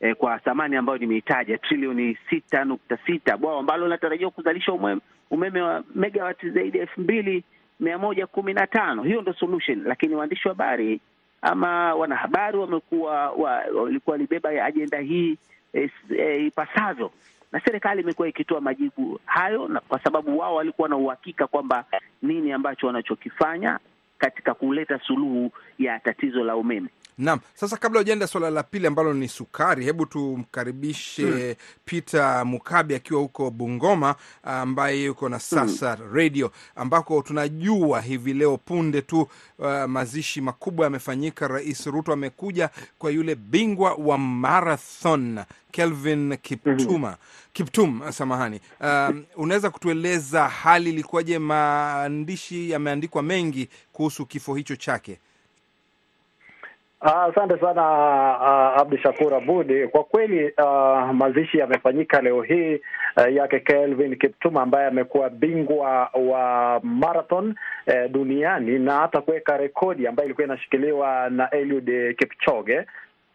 Eh, 0.00 0.14
kwa 0.16 0.38
thamani 0.38 0.76
ambayo 0.76 0.98
nimeitaja 0.98 1.58
trilioni 1.58 2.18
sita 2.30 2.64
nukta 2.64 2.98
sita 3.06 3.36
bwawa 3.36 3.60
ambalo 3.60 3.84
linatarajiwa 3.84 4.30
kuzalisha 4.30 4.72
umeme, 4.72 5.00
umeme 5.30 5.62
wa 5.62 5.84
megawati 5.94 6.50
zaidi 6.50 6.78
ya 6.78 6.82
elfu 6.82 7.00
mbili 7.00 7.44
mia 7.80 7.98
moja 7.98 8.26
kumi 8.26 8.54
na 8.54 8.66
tano. 8.66 9.02
Hiyo 9.02 9.22
ndo 9.22 9.32
solution, 9.32 9.82
lakini 9.84 10.14
waandishi 10.14 10.48
wa 10.48 10.54
habari 10.54 11.00
ama 11.42 11.94
wanahabari 11.94 12.58
wamekuwa 12.58 13.30
walikuwa 13.30 14.12
walibeba 14.14 14.64
ajenda 14.64 14.98
hii 14.98 15.36
eh, 15.72 15.90
eh, 16.18 16.44
ipasavyo, 16.46 17.10
na 17.52 17.60
serikali 17.60 18.02
imekuwa 18.02 18.28
ikitoa 18.28 18.60
majibu 18.60 19.20
hayo, 19.24 19.68
na 19.68 19.80
kwa 19.80 19.98
sababu 20.02 20.38
wao 20.38 20.54
walikuwa 20.54 20.88
na 20.88 20.96
uhakika 20.96 21.46
kwamba 21.46 21.84
nini 22.22 22.52
ambacho 22.52 22.86
wanachokifanya 22.86 23.78
katika 24.18 24.54
kuleta 24.54 24.98
suluhu 25.06 25.50
ya 25.78 25.98
tatizo 26.00 26.44
la 26.44 26.56
umeme. 26.56 26.88
Naam, 27.18 27.40
sasa 27.54 27.76
kabla 27.76 28.00
hujaenda 28.00 28.26
swala 28.26 28.50
la 28.50 28.62
pili 28.62 28.86
ambalo 28.86 29.14
ni 29.14 29.28
sukari, 29.28 29.84
hebu 29.84 30.06
tumkaribishe 30.06 31.22
hmm, 31.30 31.54
Peter 31.84 32.46
Mukabi 32.46 32.94
akiwa 32.94 33.20
huko 33.20 33.50
Bungoma, 33.50 34.14
ambaye 34.42 35.04
yuko 35.04 35.28
na 35.28 35.38
sasa 35.38 35.94
hmm, 35.96 36.14
radio 36.14 36.50
ambako 36.76 37.22
tunajua 37.22 38.00
hivi 38.00 38.34
leo 38.34 38.56
punde 38.56 39.02
tu 39.02 39.28
uh, 39.58 39.84
mazishi 39.84 40.40
makubwa 40.40 40.84
yamefanyika. 40.86 41.48
Rais 41.48 41.86
Ruto 41.86 42.12
amekuja 42.12 42.70
kwa 42.98 43.10
yule 43.10 43.34
bingwa 43.34 43.94
wa 43.94 44.18
marathon 44.18 45.40
Kelvin 45.70 46.36
Kiptuma, 46.36 47.16
Kiptum, 47.52 48.12
samahani. 48.12 48.60
Um, 48.80 49.24
unaweza 49.36 49.70
kutueleza 49.70 50.48
hali 50.48 50.90
ilikuwaje? 50.90 51.38
Maandishi 51.38 52.70
yameandikwa 52.70 53.22
mengi 53.22 53.68
kuhusu 53.92 54.26
kifo 54.26 54.54
hicho 54.54 54.76
chake. 54.76 55.18
Asante 57.00 57.54
uh, 57.54 57.60
sana 57.60 57.82
uh, 58.40 58.80
Abdu 58.80 58.98
Shakur 58.98 59.34
Abudi. 59.34 59.88
Kwa 59.88 60.04
kweli 60.04 60.44
uh, 60.58 61.10
mazishi 61.12 61.58
yamefanyika 61.58 62.20
leo 62.20 62.42
hii 62.42 62.80
uh, 63.16 63.32
yake 63.32 63.60
Kelvin 63.60 64.16
Kiptuma 64.16 64.62
ambaye 64.62 64.86
amekuwa 64.86 65.30
bingwa 65.30 66.10
wa 66.14 66.80
marathon 66.82 67.54
uh, 67.86 68.10
duniani 68.10 68.78
na 68.78 68.94
hata 68.96 69.20
kuweka 69.20 69.56
rekodi 69.56 70.06
ambayo 70.06 70.24
ilikuwa 70.26 70.44
inashikiliwa 70.44 71.30
na 71.30 71.50
Eliud 71.50 72.16
Kipchoge 72.16 72.86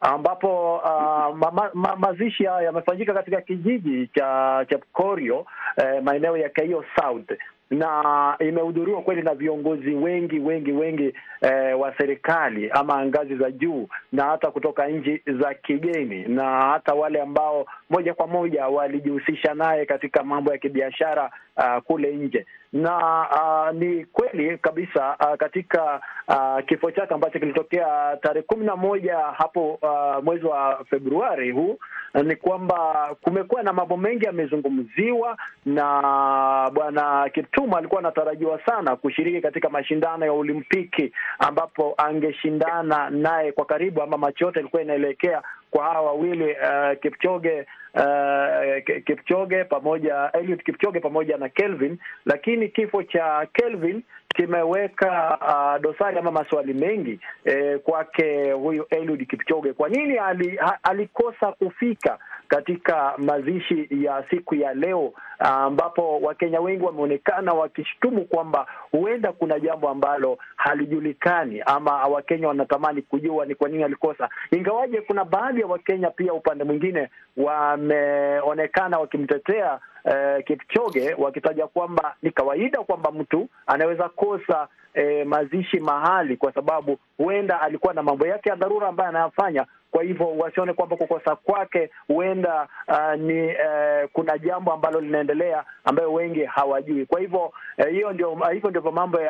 ambapo 0.02 0.76
uh, 0.76 1.38
ma, 1.38 1.72
ma, 1.74 1.96
mazishi 1.96 2.46
haya 2.46 2.62
yamefanyika 2.62 3.14
katika 3.14 3.42
kijiji 3.42 4.08
cha 4.08 4.66
Chepkorio 4.70 5.46
eh, 5.78 6.04
maeneo 6.04 6.38
ya 6.38 6.50
Keio 6.50 6.86
South 7.00 7.32
na 7.70 8.36
imehudhuriwa 8.40 9.02
kweli 9.02 9.22
na 9.22 9.36
viongozi 9.36 9.90
wengi 9.94 10.40
wengi 10.40 10.72
wengi 10.72 11.14
eh, 11.42 11.80
wa 11.80 11.98
serikali 11.98 12.70
ama 12.70 13.06
ngazi 13.06 13.36
za 13.36 13.52
juu 13.52 13.88
na 14.12 14.24
hata 14.26 14.52
kutoka 14.52 14.88
nchi 14.88 15.22
za 15.40 15.54
kigeni 15.54 16.24
na 16.24 16.62
hata 16.62 16.94
wale 16.94 17.22
ambao 17.22 17.66
moja 17.90 18.14
kwa 18.14 18.28
moja 18.28 18.68
walijihusisha 18.68 19.54
naye 19.54 19.86
katika 19.86 20.24
mambo 20.24 20.52
ya 20.52 20.58
kibiashara 20.58 21.32
uh, 21.58 21.84
kule 21.84 22.16
nje. 22.16 22.46
Na 22.74 22.98
uh, 23.32 23.76
ni 23.80 24.06
kweli 24.06 24.58
kabisa 24.58 25.16
uh, 25.20 25.36
katika 25.38 26.02
uh, 26.28 26.66
kifo 26.66 26.92
chake 26.92 27.14
ambacho 27.14 27.40
kilitokea 27.40 28.18
tarehe 28.22 28.46
kumi 28.48 28.66
na 28.66 28.76
moja 28.76 29.18
hapo 29.18 29.74
uh, 29.82 30.24
mwezi 30.24 30.46
wa 30.46 30.86
Februari 30.90 31.52
huu 31.52 31.80
ni 32.22 32.36
kwamba 32.36 33.10
kumekuwa 33.22 33.64
na 33.64 33.74
mambo 33.74 33.98
mengi 33.98 34.26
yamezungumziwa, 34.26 35.38
na 35.66 36.70
bwana 36.74 37.30
kituma 37.34 37.78
alikuwa 37.78 38.00
anatarajiwa 38.00 38.60
sana 38.66 38.96
kushiriki 38.96 39.42
katika 39.42 39.70
mashindano 39.70 40.26
ya 40.26 40.32
Olimpiki 40.32 41.14
ambapo 41.40 41.94
angeshindana 41.98 43.10
naye 43.10 43.52
kwa 43.52 43.66
karibu, 43.66 44.02
ama 44.02 44.18
macho 44.18 44.46
yote 44.46 44.60
ilikuwa 44.60 44.82
inaelekea 44.82 45.42
kwa 45.72 45.84
hawa 45.84 46.02
wawili 46.02 46.52
uh, 46.52 47.00
Kipchoge 47.02 47.66
uh, 47.94 49.04
Kipchoge 49.06 49.64
pamoja 49.64 50.32
Eliud 50.34 50.64
Kipchoge 50.64 51.00
pamoja 51.00 51.38
na 51.38 51.50
Kelvin, 51.50 51.98
lakini 52.26 52.70
kifo 52.70 53.04
cha 53.04 53.48
Kelvin 53.54 54.04
kimeweka 54.36 55.38
uh, 55.42 55.82
dosari 55.82 56.18
ama 56.18 56.32
maswali 56.32 56.74
mengi 56.74 57.20
eh, 57.46 57.80
kwake 57.80 58.52
huyu 58.52 58.86
Eliud 58.90 59.28
Kipchoge. 59.28 59.74
Kwa 59.74 59.90
nini 59.90 60.18
ali, 60.18 60.56
ha, 60.58 60.78
alikosa 60.84 61.52
kufika 61.52 62.20
katika 62.54 63.14
mazishi 63.18 63.88
ya 64.04 64.24
siku 64.30 64.56
ya 64.56 64.74
leo 64.74 65.14
ambapo 65.40 66.20
Wakenya 66.20 66.60
wengi 66.62 66.84
wameonekana 66.86 67.54
wakishtumu 67.54 68.26
kwamba 68.26 68.68
huenda 68.92 69.32
kuna 69.32 69.60
jambo 69.60 69.90
ambalo 69.90 70.38
halijulikani 70.56 71.62
ama 71.66 71.92
Wakenya 72.08 72.48
wanatamani 72.48 73.02
kujua 73.02 73.46
ni 73.46 73.56
kwa 73.56 73.70
nini 73.70 73.84
alikosa, 73.84 74.30
ingawaje 74.52 75.02
kuna 75.02 75.26
baadhi 75.26 75.62
ya 75.62 75.68
Wakenya 75.68 76.10
pia 76.10 76.34
upande 76.34 76.64
mwingine 76.64 77.10
wameonekana 77.38 79.00
wakimtetea 79.00 79.80
eh, 80.06 80.44
Kipchoge 80.46 81.14
wakitaja 81.18 81.68
kwamba 81.68 82.16
ni 82.22 82.32
kawaida 82.32 82.80
kwamba 82.80 83.12
mtu 83.12 83.50
anaweza 83.68 84.10
kosa 84.10 84.68
eh, 84.94 85.26
mazishi 85.28 85.80
mahali 85.80 86.38
kwa 86.38 86.54
sababu 86.54 86.98
huenda 87.18 87.62
alikuwa 87.62 87.94
na 87.94 88.04
mambo 88.04 88.28
yake 88.28 88.50
ya 88.50 88.56
dharura 88.56 88.88
ambayo 88.88 89.10
anayafanya. 89.10 89.66
Kwa 89.94 90.04
hivyo 90.04 90.38
wasione 90.38 90.74
kwamba 90.74 90.96
kukosa 90.98 91.36
kwake 91.36 91.90
huenda 92.08 92.68
uh, 92.88 93.14
ni 93.20 93.48
uh, 93.48 94.10
kuna 94.14 94.38
jambo 94.38 94.74
ambalo 94.74 95.02
linaendelea 95.02 95.64
ambayo 95.86 96.14
wengi 96.14 96.44
hawajui. 96.46 97.06
Kwa 97.06 97.20
hivyo 97.20 97.54
hiyo 97.92 98.08
uh, 98.08 98.14
ndio 98.14 98.36
hivyo 98.54 98.70
ndivyo 98.70 98.92
mambo 98.92 99.22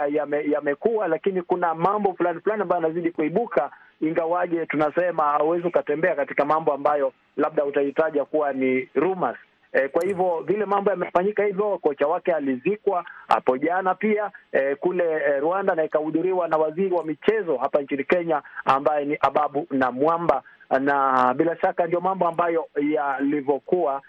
yamekuwa 0.51 0.93
ya, 0.96 1.01
ya 1.03 1.08
lakini 1.08 1.41
kuna 1.41 1.74
mambo 1.75 2.13
fulani 2.13 2.39
fulani 2.41 2.62
ambayo 2.62 2.82
yanazidi 2.82 3.12
kuibuka, 3.12 3.72
ingawaje 4.01 4.65
tunasema 4.65 5.24
hauwezi 5.24 5.67
ukatembea 5.67 6.15
katika 6.15 6.46
mambo 6.46 6.74
ambayo 6.74 7.13
labda 7.38 7.65
utahitaja 7.65 8.25
kuwa 8.25 8.53
ni 8.53 8.89
rumors. 8.96 9.38
E, 9.73 9.87
kwa 9.87 10.03
hivyo 10.03 10.43
vile 10.47 10.65
mambo 10.65 10.91
yamefanyika 10.91 11.43
hivyo, 11.45 11.77
kocha 11.77 12.07
wake 12.07 12.33
alizikwa 12.33 13.05
hapo 13.27 13.57
jana 13.57 13.95
pia 13.95 14.31
e, 14.51 14.75
kule 14.75 15.03
e, 15.13 15.39
Rwanda 15.39 15.75
na 15.75 15.83
ikahudhuriwa 15.83 16.47
na 16.47 16.57
waziri 16.57 16.95
wa 16.95 17.05
michezo 17.05 17.57
hapa 17.57 17.81
nchini 17.81 18.03
Kenya 18.03 18.41
ambaye 18.65 19.05
ni 19.05 19.17
Ababu 19.21 19.67
na 19.71 19.91
Mwamba, 19.91 20.43
na 20.79 21.33
bila 21.33 21.57
shaka 21.57 21.87
ndio 21.87 22.01
mambo 22.01 22.27
ambayo 22.27 22.65
yalivyokuwa 22.91 24.01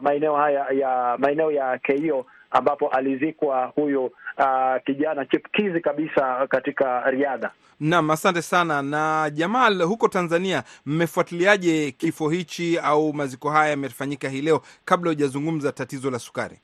maeneo 0.00 0.36
haya 0.36 0.66
ya 0.70 1.16
maeneo 1.18 1.52
ya 1.52 1.78
Keio 1.78 2.26
ambapo 2.50 2.88
alizikwa 2.88 3.66
huyo 3.66 4.04
uh, 4.04 4.82
kijana 4.86 5.24
chipkizi 5.26 5.80
kabisa 5.80 6.46
katika 6.46 7.10
riadha. 7.10 7.50
Naam, 7.80 8.10
asante 8.10 8.42
sana. 8.42 8.82
Na 8.82 9.30
Jamal, 9.30 9.82
huko 9.82 10.08
Tanzania, 10.08 10.62
mmefuatiliaje 10.86 11.90
kifo 11.90 12.28
hichi 12.28 12.78
au 12.78 13.12
maziko 13.12 13.50
haya 13.50 13.70
yamefanyika 13.70 14.28
hii 14.28 14.42
leo, 14.42 14.60
kabla 14.84 15.10
hujazungumza 15.10 15.72
tatizo 15.72 16.10
la 16.10 16.18
sukari? 16.18 16.58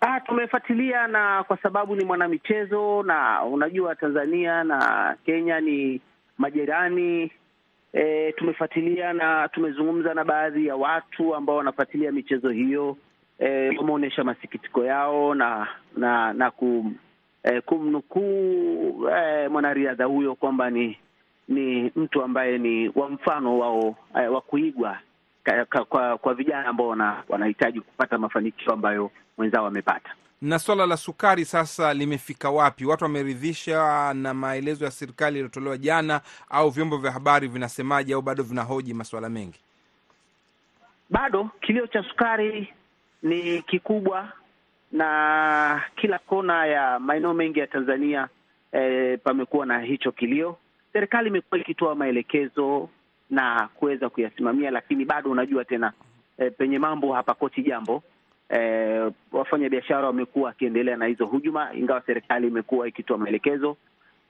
Ah, 0.00 0.20
tumefuatilia 0.20 1.06
na 1.06 1.44
kwa 1.44 1.56
sababu 1.62 1.96
ni 1.96 2.04
mwanamichezo 2.04 3.02
na 3.02 3.44
unajua 3.44 3.94
Tanzania 3.94 4.64
na 4.64 5.16
Kenya 5.26 5.60
ni 5.60 6.00
majirani. 6.38 7.32
E, 7.92 8.32
tumefuatilia 8.32 9.12
na 9.12 9.48
tumezungumza 9.48 10.14
na 10.14 10.24
baadhi 10.24 10.66
ya 10.66 10.76
watu 10.76 11.34
ambao 11.34 11.56
wanafuatilia 11.56 12.12
michezo 12.12 12.50
hiyo 12.50 12.96
wameonyesha 13.78 14.22
e, 14.22 14.24
masikitiko 14.24 14.84
yao 14.84 15.34
na 15.34 15.68
na 15.96 16.32
na 16.32 16.50
kum, 16.50 16.94
e, 17.42 17.60
kumnukuu 17.60 19.08
e, 19.08 19.48
mwanariadha 19.48 20.04
huyo 20.04 20.34
kwamba 20.34 20.70
ni 20.70 20.98
ni 21.48 21.92
mtu 21.96 22.22
ambaye 22.22 22.58
ni 22.58 22.88
wa 22.94 23.10
mfano 23.10 23.58
wao 23.58 23.96
e, 24.22 24.26
wa 24.28 24.40
kuigwa 24.40 24.98
kwa, 25.70 25.84
kwa, 25.84 26.18
kwa 26.18 26.34
vijana 26.34 26.66
ambao 26.68 26.88
wanahitaji 27.28 27.80
kupata 27.80 28.18
mafanikio 28.18 28.72
ambayo 28.72 29.10
mwenzao 29.38 29.64
wamepata. 29.64 30.10
Na 30.42 30.58
swala 30.58 30.86
la 30.86 30.96
sukari 30.96 31.44
sasa 31.44 31.94
limefika 31.94 32.50
wapi? 32.50 32.84
Watu 32.84 33.04
wameridhisha 33.04 34.14
na 34.14 34.34
maelezo 34.34 34.84
ya 34.84 34.90
serikali 34.90 35.36
yaliyotolewa 35.36 35.78
jana, 35.78 36.20
au 36.50 36.70
vyombo 36.70 36.96
vya 36.96 37.12
habari 37.12 37.48
vinasemaje, 37.48 38.14
au 38.14 38.22
bado 38.22 38.42
vinahoji 38.42 38.94
masuala 38.94 39.28
mengi? 39.28 39.60
Bado 41.10 41.50
kilio 41.60 41.86
cha 41.86 42.02
sukari 42.02 42.74
ni 43.22 43.62
kikubwa 43.62 44.32
na 44.92 45.82
kila 45.96 46.18
kona 46.18 46.66
ya 46.66 46.98
maeneo 46.98 47.34
mengi 47.34 47.58
ya 47.58 47.66
Tanzania 47.66 48.28
eh, 48.72 49.18
pamekuwa 49.24 49.66
na 49.66 49.80
hicho 49.80 50.12
kilio. 50.12 50.56
Serikali 50.92 51.28
imekuwa 51.28 51.60
ikitoa 51.60 51.94
maelekezo 51.94 52.88
na 53.30 53.68
kuweza 53.74 54.08
kuyasimamia, 54.08 54.70
lakini 54.70 55.04
bado 55.04 55.30
unajua 55.30 55.64
tena 55.64 55.92
eh, 56.38 56.52
penye 56.58 56.78
mambo 56.78 57.12
hapakoti 57.12 57.62
jambo. 57.62 58.02
Eh, 58.48 59.12
wafanya 59.32 59.68
biashara 59.68 60.06
wamekuwa 60.06 60.44
wakiendelea 60.46 60.96
na 60.96 61.06
hizo 61.06 61.26
hujuma, 61.26 61.74
ingawa 61.74 62.02
serikali 62.06 62.46
imekuwa 62.48 62.88
ikitoa 62.88 63.18
maelekezo. 63.18 63.76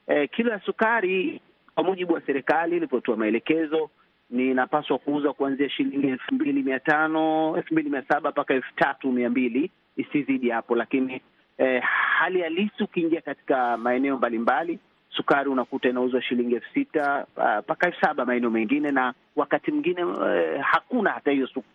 eh, 0.07 0.29
kilo 0.31 0.51
ya 0.51 0.59
sukari 0.59 1.41
kwa 1.75 1.83
mujibu 1.83 2.13
wa 2.13 2.21
serikali 2.21 2.77
ilipotoa 2.77 3.17
maelekezo 3.17 3.89
ninapaswa 4.33 4.97
kuuza 4.97 5.33
kuanzia 5.33 5.69
shilingi 5.69 6.07
elfu 6.07 6.35
mbili 6.35 6.63
mia 6.63 6.79
tano 6.79 7.53
elfu 7.57 7.73
mbili 7.73 7.89
mia 7.89 8.03
saba 8.07 8.29
mpaka 8.31 8.53
elfu 8.53 8.75
tatu 8.75 9.11
mia 9.11 9.29
mbili 9.29 9.71
isizidi 9.97 10.49
hapo. 10.49 10.75
Lakini 10.75 11.21
eh, 11.57 11.83
hali 12.19 12.41
halisi 12.41 12.83
ukiingia 12.83 13.21
katika 13.21 13.77
maeneo 13.77 14.17
mbalimbali, 14.17 14.79
sukari 15.09 15.49
unakuta 15.49 15.89
inauzwa 15.89 16.21
shilingi 16.21 16.55
elfu 16.55 16.73
sita 16.73 17.25
mpaka 17.59 17.87
elfu 17.87 18.01
saba 18.01 18.25
maeneo 18.25 18.49
mengine, 18.49 18.91
na 18.91 19.13
wakati 19.35 19.71
mwingine 19.71 20.01
eh, 20.01 20.61
hakuna 20.61 21.11
hata 21.11 21.31
hiyo 21.31 21.47
sukari 21.47 21.67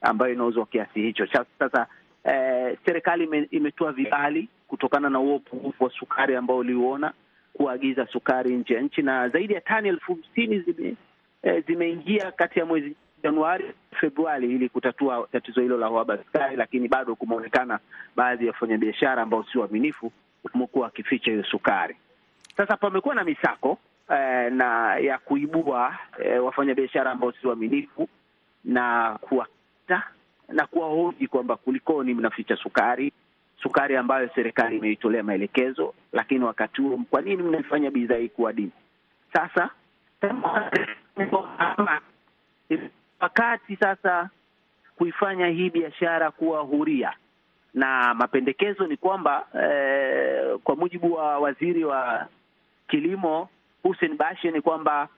ambayo 0.00 0.32
inauzwa 0.32 0.66
kiasi 0.66 1.02
hicho. 1.02 1.26
Sasa 1.58 1.86
eh, 2.24 2.78
serikali 2.86 3.46
imetoa 3.50 3.92
vibali 3.92 4.48
kutokana 4.68 5.10
na 5.10 5.18
huo 5.18 5.36
upungufu 5.36 5.84
wa 5.84 5.90
sukari 5.90 6.36
ambao 6.36 6.56
uliuona, 6.58 7.12
kuagiza 7.52 8.06
sukari 8.06 8.56
nje 8.56 8.74
ya 8.74 8.80
nchi, 8.80 9.02
na 9.02 9.28
zaidi 9.28 9.52
ya 9.54 9.60
tani 9.60 9.88
elfu 9.88 10.12
hamsini 10.14 10.60
zime 10.60 10.94
E, 11.42 11.60
zimeingia 11.60 12.32
kati 12.32 12.58
ya 12.58 12.66
mwezi 12.66 12.96
Januari 13.22 13.64
Februari 14.00 14.50
ili 14.54 14.68
kutatua 14.68 15.28
tatizo 15.32 15.60
hilo 15.60 15.76
la 15.78 15.90
uhaba 15.90 16.18
sukari, 16.18 16.56
lakini 16.56 16.88
bado 16.88 17.14
kumeonekana 17.16 17.78
baadhi 18.16 18.46
ya 18.46 18.52
wafanyabiashara 18.52 19.22
ambao 19.22 19.44
si 19.52 19.58
waaminifu 19.58 20.12
wamekuwa 20.54 20.84
wakificha 20.84 21.30
hiyo 21.30 21.44
sukari. 21.44 21.96
Sasa 22.56 22.76
pamekuwa 22.76 23.14
na 23.14 23.24
misako 23.24 23.78
eh, 24.10 24.52
na 24.52 24.96
ya 24.96 25.18
kuibua 25.18 25.98
eh, 26.24 26.44
wafanyabiashara 26.44 27.10
ambao 27.10 27.32
si 27.32 27.46
waaminifu 27.46 28.08
na 28.64 29.16
kuwakata 29.20 30.02
na 30.48 30.66
kuwahoji 30.66 31.26
kwamba 31.26 31.56
kulikoni 31.56 32.14
mnaficha 32.14 32.56
sukari, 32.56 33.12
sukari 33.62 33.96
ambayo 33.96 34.30
serikali 34.34 34.76
imeitolea 34.76 35.22
maelekezo, 35.22 35.94
lakini 36.12 36.44
wakati 36.44 36.82
huo 36.82 37.00
kwa 37.10 37.20
nini 37.22 37.42
mnaifanya 37.42 37.90
bidhaa 37.90 38.16
hii 38.16 38.28
kuwa 38.28 38.52
dini? 38.52 38.70
Sasa 39.32 39.70
wakati 43.20 43.76
sasa 43.76 44.30
kuifanya 44.96 45.46
hii 45.46 45.70
biashara 45.70 46.30
kuwa 46.30 46.60
huria, 46.60 47.12
na 47.74 48.14
mapendekezo 48.14 48.86
ni 48.86 48.96
kwamba 48.96 49.46
eh, 49.62 50.58
kwa 50.64 50.76
mujibu 50.76 51.12
wa 51.14 51.38
waziri 51.38 51.84
wa 51.84 52.26
kilimo 52.88 53.48
Hussein 53.82 54.16
Bashe 54.16 54.50
ni 54.50 54.60
kwamba 54.60 55.08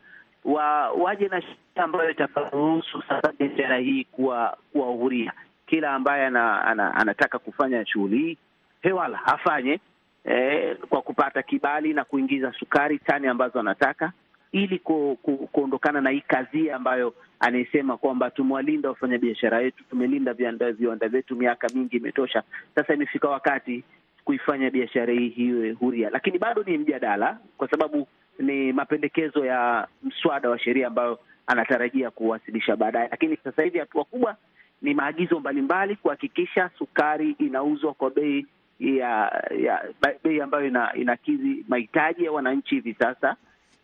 wa, 0.45 0.91
waje 0.91 1.29
na 1.29 1.41
sheria 1.43 1.57
ambayo 1.85 2.11
itakaruhusu 2.11 3.03
sasa 3.09 3.33
biashara 3.39 3.77
hii 3.79 4.05
kuwa 4.05 4.57
kuwa 4.73 4.87
huria. 4.87 5.33
Kila 5.67 5.95
ambaye 5.95 6.27
ana, 6.27 6.65
ana, 6.65 6.95
anataka 6.95 7.39
kufanya 7.39 7.87
shughuli 7.87 8.19
hii 8.19 8.39
hewala 8.83 9.25
afanye 9.27 9.81
eh, 10.25 10.77
kwa 10.89 11.03
kupata 11.03 11.43
kibali 11.43 11.95
na 11.95 12.05
kuingiza 12.05 12.53
sukari 12.53 12.99
tani 12.99 13.27
ambazo 13.27 13.61
anataka 13.61 14.13
ili 14.53 14.79
ku, 14.79 15.19
ku, 15.23 15.37
kuondokana 15.37 16.01
na 16.01 16.11
hii 16.11 16.21
kazi 16.21 16.71
ambayo 16.71 17.15
anaisema 17.41 17.97
kwamba 17.97 18.31
tumewalinda 18.31 18.89
wafanyabiashara 18.89 19.59
wetu, 19.59 19.85
tumelinda 19.91 20.35
viwanda 20.73 21.09
vyetu 21.09 21.37
miaka 21.37 21.69
mingi 21.75 21.97
imetosha. 21.97 22.43
Sasa 22.75 22.95
imefika 22.95 23.29
wakati 23.29 23.85
kuifanya 24.25 24.71
biashara 24.71 25.13
hii 25.13 25.29
hiwe 25.29 25.73
huria, 25.73 26.11
lakini 26.11 26.39
bado 26.39 26.63
ni 26.63 26.79
mjadala, 26.79 27.39
kwa 27.57 27.71
sababu 27.71 28.09
ni 28.39 28.73
mapendekezo 28.73 29.47
ya 29.47 29.89
mswada 30.03 30.51
wa 30.51 30.59
sheria 30.59 30.87
ambayo 30.87 31.19
anatarajia 31.47 32.11
kuwasilisha 32.11 32.77
baadaye. 32.77 33.09
Lakini 33.11 33.37
sasa 33.45 33.63
hivi 33.63 33.79
hatua 33.79 34.05
kubwa 34.05 34.37
ni 34.83 34.95
maagizo 34.95 35.41
mbalimbali 35.41 35.97
kuhakikisha 35.97 36.71
sukari 36.79 37.31
inauzwa 37.39 37.95
kwa 37.95 38.11
bei 38.11 38.47
ya, 38.81 39.43
ya 39.59 39.85
bei 40.25 40.41
ambayo 40.41 40.67
ina, 40.67 40.95
inakidhi 40.95 41.65
mahitaji 41.69 42.25
ya 42.25 42.33
wananchi 42.33 42.75
hivi 42.75 42.95
sasa 42.95 43.37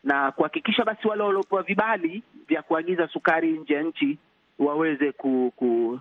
na 0.04 0.32
kuhakikisha 0.32 0.84
basi 0.84 1.08
wale 1.08 1.22
waliopewa 1.22 1.62
vibali 1.62 2.22
vya 2.48 2.62
kuagiza 2.62 3.08
sukari 3.08 3.52
nje 3.52 3.74
ya 3.74 3.82
nchi 3.82 4.18
waweze 4.58 5.12
ku, 5.12 5.52
ku, 5.56 6.00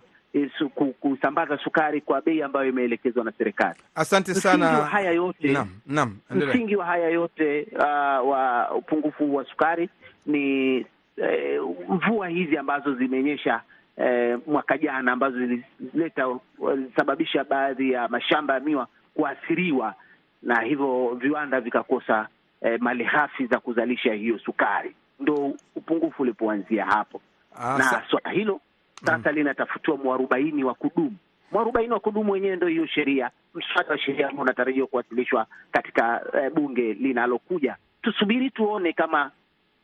kusambaza 1.00 1.58
sukari 1.58 2.02
kwa 2.02 2.22
bei 2.22 2.42
ambayo 2.42 2.70
imeelekezwa 2.70 3.24
na 3.24 3.32
serikali. 3.32 3.80
Asante 3.96 4.34
sana. 4.34 4.66
Msingi 4.66 4.82
wa 4.82 4.88
haya 4.88 5.12
yote, 5.12 5.48
naam, 5.52 5.70
naam, 5.86 6.18
msingi 6.30 6.76
wa 6.76 6.86
haya 6.86 7.10
yote 7.10 7.68
uh, 7.76 8.30
wa 8.30 8.72
upungufu 8.76 9.36
wa 9.36 9.46
sukari 9.46 9.90
ni 10.26 10.76
eh, 11.18 11.62
mvua 11.90 12.28
hizi 12.28 12.58
ambazo 12.58 12.94
zimenyesha 12.96 13.62
eh, 13.98 14.40
mwaka 14.48 14.78
jana 14.78 15.12
ambazo 15.12 15.38
zilileta 15.38 16.40
zilisababisha 16.76 17.44
baadhi 17.44 17.92
ya 17.92 18.08
mashamba 18.08 18.54
ya 18.54 18.60
miwa 18.60 18.88
kuathiriwa 19.14 19.96
na 20.42 20.62
hivyo 20.62 21.18
viwanda 21.22 21.62
vikakosa 21.62 22.28
Eh, 22.66 22.78
malighafi 22.82 23.46
za 23.46 23.60
kuzalisha 23.60 24.14
hiyo 24.14 24.40
sukari, 24.40 24.96
ndo 25.20 25.54
upungufu 25.76 26.22
ulipoanzia 26.22 26.86
hapo. 26.86 27.22
Asa. 27.56 27.78
Na 27.78 28.04
swala 28.10 28.30
hilo 28.30 28.62
sasa 29.06 29.32
linatafutiwa 29.32 29.98
mwarobaini 29.98 30.64
wa 30.64 30.74
kudumu. 30.74 31.16
Mwarobaini 31.52 31.94
wa 31.94 32.00
kudumu 32.00 32.32
wenyewe 32.32 32.56
ndo 32.56 32.68
hiyo 32.68 32.86
sheria, 32.88 33.32
mswada 33.54 33.90
wa 33.90 33.98
sheria 34.00 34.28
ambao 34.30 34.44
unatarajiwa 34.44 34.88
kuwasilishwa 34.88 35.46
katika 35.72 36.22
eh, 36.34 36.52
bunge 36.54 36.94
linalokuja. 36.94 37.76
Tusubiri 38.02 38.50
tuone 38.50 38.94
kama 38.94 39.32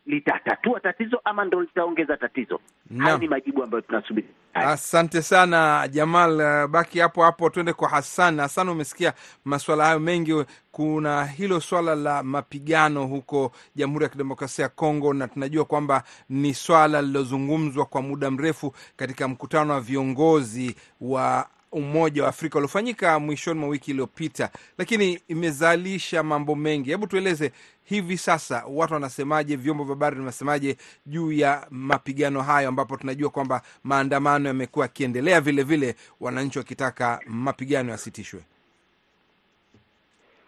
litatatua 0.05 0.79
tatizo 0.79 1.21
ama 1.23 1.45
ndo 1.45 1.61
litaongeza 1.61 2.17
tatizo. 2.17 2.59
Hayo 2.99 3.17
ni 3.17 3.27
majibu 3.27 3.63
ambayo 3.63 3.81
tunasubiri. 3.81 4.27
Asante 4.53 5.21
sana 5.21 5.87
Jamal. 5.91 6.31
Uh, 6.63 6.69
baki 6.71 6.99
hapo 6.99 7.23
hapo, 7.23 7.49
tuende 7.49 7.73
kwa 7.73 7.89
Hasan. 7.89 8.39
Hasan, 8.39 8.69
umesikia 8.69 9.13
masuala 9.45 9.85
hayo 9.85 9.99
mengi. 9.99 10.45
Kuna 10.71 11.25
hilo 11.25 11.59
swala 11.61 11.95
la 11.95 12.23
mapigano 12.23 13.05
huko 13.07 13.51
Jamhuri 13.75 14.03
ya 14.03 14.09
Kidemokrasia 14.09 14.63
ya 14.63 14.69
Kongo, 14.69 15.13
na 15.13 15.27
tunajua 15.27 15.65
kwamba 15.65 16.03
ni 16.29 16.53
swala 16.53 17.01
lilozungumzwa 17.01 17.85
kwa 17.85 18.01
muda 18.01 18.31
mrefu 18.31 18.73
katika 18.95 19.27
mkutano 19.27 19.73
wa 19.73 19.81
viongozi 19.81 20.75
wa 21.01 21.47
Umoja 21.71 22.23
wa 22.23 22.29
Afrika 22.29 22.57
uliofanyika 22.57 23.19
mwishoni 23.19 23.59
mwa 23.59 23.69
wiki 23.69 23.91
iliyopita, 23.91 24.49
lakini 24.77 25.19
imezalisha 25.27 26.23
mambo 26.23 26.55
mengi. 26.55 26.89
Hebu 26.89 27.07
tueleze 27.07 27.51
hivi 27.83 28.17
sasa 28.17 28.63
watu 28.69 28.93
wanasemaje, 28.93 29.55
vyombo 29.55 29.83
vya 29.83 29.93
habari 29.95 30.15
vinasemaje 30.15 30.77
juu 31.05 31.31
ya 31.31 31.67
mapigano 31.69 32.41
hayo, 32.41 32.69
ambapo 32.69 32.97
tunajua 32.97 33.29
kwamba 33.29 33.61
maandamano 33.83 34.47
yamekuwa 34.47 34.85
yakiendelea, 34.85 35.41
vile 35.41 35.63
vile 35.63 35.95
wananchi 36.19 36.57
wakitaka 36.59 37.19
mapigano 37.27 37.91
yasitishwe. 37.91 38.39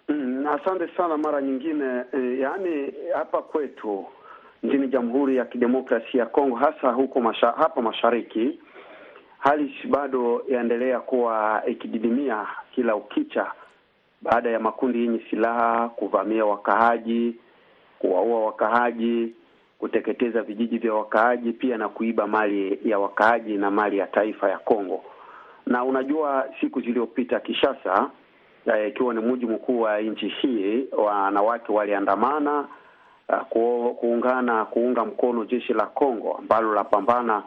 Mm, 0.10 0.48
asante 0.48 0.88
sana 0.98 1.18
mara 1.18 1.42
nyingine 1.42 2.04
e, 2.14 2.40
yaani 2.40 2.94
hapa 3.16 3.42
kwetu 3.42 4.06
nchini 4.64 4.88
Jamhuri 4.88 5.36
ya 5.36 5.46
Kidemokrasia 5.46 6.20
ya 6.20 6.26
Kongo 6.26 6.56
hasa 6.56 6.92
huko 6.92 7.22
masha, 7.22 7.48
hapa 7.58 7.82
mashariki 7.82 8.60
hali 9.44 9.76
bado 9.90 10.44
yaendelea 10.50 11.00
kuwa 11.00 11.64
ikididimia 11.68 12.48
kila 12.76 12.96
ukicha 12.96 13.52
baada 14.22 14.50
ya 14.50 14.60
makundi 14.60 15.02
yenye 15.02 15.22
silaha 15.30 15.90
kuvamia 15.90 16.46
wakaaji, 16.46 17.36
kuwaua 18.00 18.46
wakaaji, 18.46 19.34
kuteketeza 19.80 20.42
vijiji 20.42 20.78
vya 20.78 20.94
wakaaji, 20.94 21.52
pia 21.54 21.78
na 21.78 21.90
kuiba 21.90 22.28
mali 22.28 22.80
ya 22.86 23.00
wakaaji 23.00 23.54
na 23.58 23.72
mali 23.72 23.98
ya 23.98 24.08
taifa 24.08 24.50
ya 24.50 24.58
Kongo. 24.58 25.04
Na 25.66 25.84
unajua 25.84 26.46
siku 26.62 26.82
zilizopita 26.82 27.40
Kishasa 27.40 28.10
eh, 28.66 28.88
ikiwa 28.90 29.14
ni 29.14 29.20
mji 29.22 29.46
mkuu 29.46 29.82
wa 29.82 30.02
nchi 30.02 30.28
hii, 30.28 30.86
wanawake 30.98 31.72
waliandamana 31.72 32.68
uh, 33.30 33.94
kuungana 33.96 34.66
kuunga 34.66 35.06
mkono 35.06 35.46
jeshi 35.46 35.74
la 35.74 35.86
Kongo 35.86 36.36
ambalo 36.40 36.70
linapambana 36.70 37.44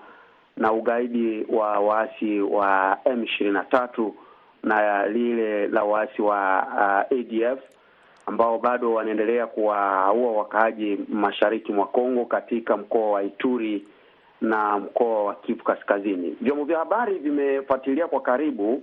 na 0.56 0.72
ugaidi 0.72 1.46
wa 1.48 1.78
waasi 1.80 2.40
wa 2.40 2.98
M 3.04 3.24
ishirini 3.24 3.54
na 3.54 3.64
tatu 3.64 4.14
na 4.62 5.06
lile 5.06 5.66
la 5.68 5.84
waasi 5.84 6.22
wa 6.22 6.66
uh, 7.10 7.18
ADF 7.18 7.58
ambao 8.26 8.58
bado 8.58 8.92
wanaendelea 8.94 9.46
kuwaua 9.46 10.32
wakaaji 10.32 10.98
mashariki 11.08 11.72
mwa 11.72 11.86
Kongo 11.86 12.24
katika 12.24 12.76
mkoa 12.76 13.10
wa 13.10 13.22
Ituri 13.22 13.84
na 14.40 14.78
mkoa 14.78 15.24
wa 15.24 15.34
Kivu 15.34 15.64
Kaskazini. 15.64 16.36
Vyombo 16.40 16.64
vya 16.64 16.78
habari 16.78 17.18
vimefuatilia 17.18 18.06
kwa 18.06 18.20
karibu 18.20 18.82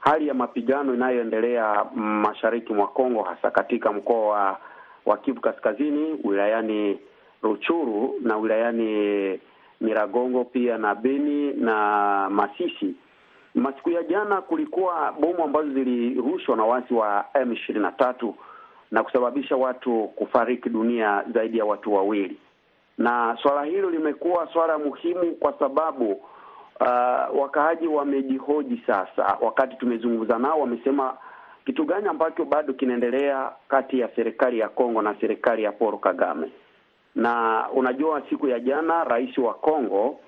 hali 0.00 0.28
ya 0.28 0.34
mapigano 0.34 0.94
inayoendelea 0.94 1.84
mashariki 1.94 2.72
mwa 2.72 2.86
Kongo, 2.88 3.22
hasa 3.22 3.50
katika 3.50 3.92
mkoa 3.92 4.28
wa, 4.28 4.58
wa 5.06 5.16
Kivu 5.16 5.40
Kaskazini, 5.40 6.20
wilayani 6.24 6.98
Ruchuru 7.42 8.14
na 8.22 8.36
wilayani 8.36 9.40
Miragongo 9.80 10.44
pia 10.44 10.78
na 10.78 10.94
Beni 10.94 11.52
na 11.52 12.28
Masisi. 12.30 12.94
Masiku 13.54 13.90
ya 13.90 14.02
jana 14.02 14.40
kulikuwa 14.42 15.12
bomu 15.20 15.44
ambazo 15.44 15.68
zilirushwa 15.72 16.56
na 16.56 16.64
wasi 16.64 16.94
wa 16.94 17.24
M 17.34 17.52
ishirini 17.52 17.84
na 17.84 17.92
tatu 17.92 18.34
na 18.90 19.02
kusababisha 19.02 19.56
watu 19.56 20.04
kufariki 20.16 20.68
dunia 20.70 21.24
zaidi 21.34 21.58
ya 21.58 21.64
watu 21.64 21.94
wawili, 21.94 22.36
na 22.98 23.38
swala 23.42 23.64
hilo 23.64 23.90
limekuwa 23.90 24.48
swala 24.52 24.78
muhimu 24.78 25.34
kwa 25.34 25.52
sababu 25.58 26.12
uh, 26.80 27.40
wakaaji 27.40 27.86
wamejihoji 27.86 28.82
sasa. 28.86 29.38
Wakati 29.40 29.76
tumezungumza 29.76 30.38
nao, 30.38 30.60
wamesema 30.60 31.16
kitu 31.66 31.84
gani 31.84 32.08
ambacho 32.08 32.44
bado 32.44 32.72
kinaendelea 32.74 33.52
kati 33.68 33.98
ya 33.98 34.08
serikali 34.16 34.58
ya 34.58 34.68
Kongo 34.68 35.02
na 35.02 35.14
serikali 35.20 35.62
ya 35.62 35.72
Paul 35.72 35.98
Kagame. 35.98 36.50
Na 37.14 37.64
unajua 37.74 38.22
siku 38.30 38.48
ya 38.48 38.60
jana 38.60 39.04
rais 39.04 39.38
wa 39.38 39.54
Kongo 39.54 40.18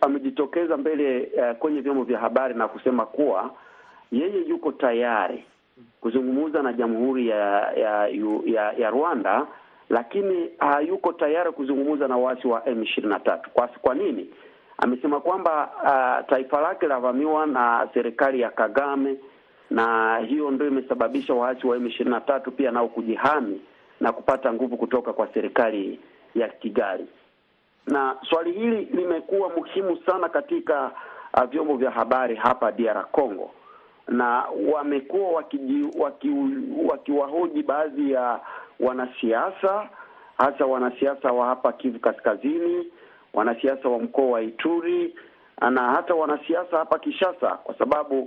amejitokeza 0.00 0.76
mbele 0.76 1.30
uh, 1.36 1.56
kwenye 1.58 1.80
vyombo 1.80 2.04
vya 2.04 2.18
habari 2.18 2.54
na 2.54 2.68
kusema 2.68 3.06
kuwa 3.06 3.50
yeye 4.12 4.44
yuko 4.48 4.72
tayari 4.72 5.44
kuzungumza 6.00 6.62
na 6.62 6.72
jamhuri 6.72 7.28
ya 7.28 7.72
ya, 7.72 8.08
ya 8.44 8.72
ya 8.72 8.90
Rwanda, 8.90 9.46
lakini 9.90 10.50
hayuko 10.58 11.12
tayari 11.12 11.52
kuzungumza 11.52 12.08
na 12.08 12.16
waasi 12.16 12.48
wa 12.48 12.68
M 12.68 12.82
ishirini 12.82 13.12
na 13.12 13.20
tatu. 13.20 13.50
Kwa, 13.50 13.68
kwa 13.68 13.94
nini? 13.94 14.30
Amesema 14.78 15.20
kwamba 15.20 15.70
uh, 15.82 16.28
taifa 16.30 16.60
lake 16.60 16.86
lavamiwa 16.86 17.46
na 17.46 17.88
serikali 17.94 18.40
ya 18.40 18.50
Kagame 18.50 19.16
na 19.70 20.18
hiyo 20.18 20.50
ndio 20.50 20.66
imesababisha 20.68 21.34
waasi 21.34 21.66
wa 21.66 21.76
M 21.76 21.86
ishirini 21.86 22.10
na 22.14 22.20
tatu 22.20 22.50
pia 22.52 22.70
nao 22.70 22.88
kujihami 22.88 23.60
na 24.04 24.12
kupata 24.12 24.52
nguvu 24.52 24.76
kutoka 24.76 25.12
kwa 25.12 25.28
serikali 25.34 26.00
ya 26.34 26.48
Kigali. 26.48 27.06
Na 27.86 28.16
swali 28.30 28.52
hili 28.52 28.84
limekuwa 28.84 29.48
muhimu 29.48 29.98
sana 30.06 30.28
katika 30.28 30.90
uh, 31.36 31.44
vyombo 31.44 31.76
vya 31.76 31.90
habari 31.90 32.36
hapa 32.36 32.72
DR 32.72 33.04
Congo 33.12 33.50
na 34.08 34.44
wamekuwa 34.72 35.30
wakiwahoji 35.98 35.98
waki, 36.88 37.12
waki 37.12 37.62
baadhi 37.62 38.12
ya 38.12 38.40
wanasiasa 38.80 39.88
hasa 40.38 40.66
wanasiasa 40.66 41.32
wa 41.32 41.46
hapa 41.46 41.72
Kivu 41.72 41.98
Kaskazini, 41.98 42.86
wanasiasa 43.34 43.88
wa 43.88 43.98
mkoa 43.98 44.26
wa 44.30 44.42
Ituri 44.42 45.14
na 45.70 45.82
hata 45.82 46.14
wanasiasa 46.14 46.78
hapa 46.78 46.98
Kishasa, 46.98 47.48
kwa 47.50 47.74
sababu 47.78 48.20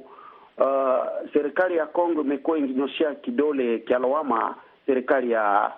uh, 0.57 1.05
serikali 1.33 1.77
ya 1.77 1.85
Kongo 1.85 2.21
imekuwa 2.21 2.57
ikinyoshea 2.57 3.15
kidole 3.15 3.79
cha 3.79 3.99
lawama 3.99 4.55
serikali 4.87 5.31
ya 5.31 5.71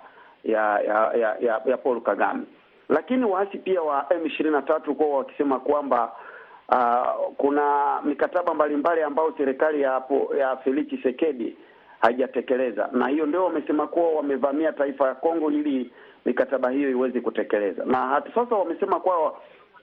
ya 0.44 0.78
ya, 0.80 1.12
ya, 1.14 1.36
ya, 1.40 1.60
ya 1.66 1.76
Paul 1.76 2.00
Kagame, 2.02 2.42
lakini 2.88 3.24
waasi 3.24 3.58
pia 3.58 3.82
wa 3.82 4.06
M 4.10 4.26
ishirini 4.26 4.54
na 4.56 4.62
tatu 4.62 4.94
kuwa 4.94 5.18
wakisema 5.18 5.60
kwamba 5.60 6.12
Uh, 6.72 7.32
kuna 7.36 7.98
mikataba 8.04 8.54
mbalimbali 8.54 9.02
ambayo 9.02 9.34
serikali 9.38 9.82
ya 9.82 10.02
ya 10.38 10.56
Felix 10.56 10.86
Tshisekedi 10.88 11.56
haijatekeleza, 12.00 12.88
na 12.92 13.08
hiyo 13.08 13.26
ndio 13.26 13.44
wamesema 13.44 13.86
kuwa 13.86 14.10
wamevamia 14.12 14.72
taifa 14.72 15.08
ya 15.08 15.14
Kongo 15.14 15.50
ili 15.50 15.90
mikataba 16.24 16.70
hiyo 16.70 16.90
iweze 16.90 17.20
kutekeleza, 17.20 17.84
na 17.84 17.98
hata 17.98 18.34
sasa 18.34 18.54
wamesema 18.54 19.00
kuwa 19.00 19.34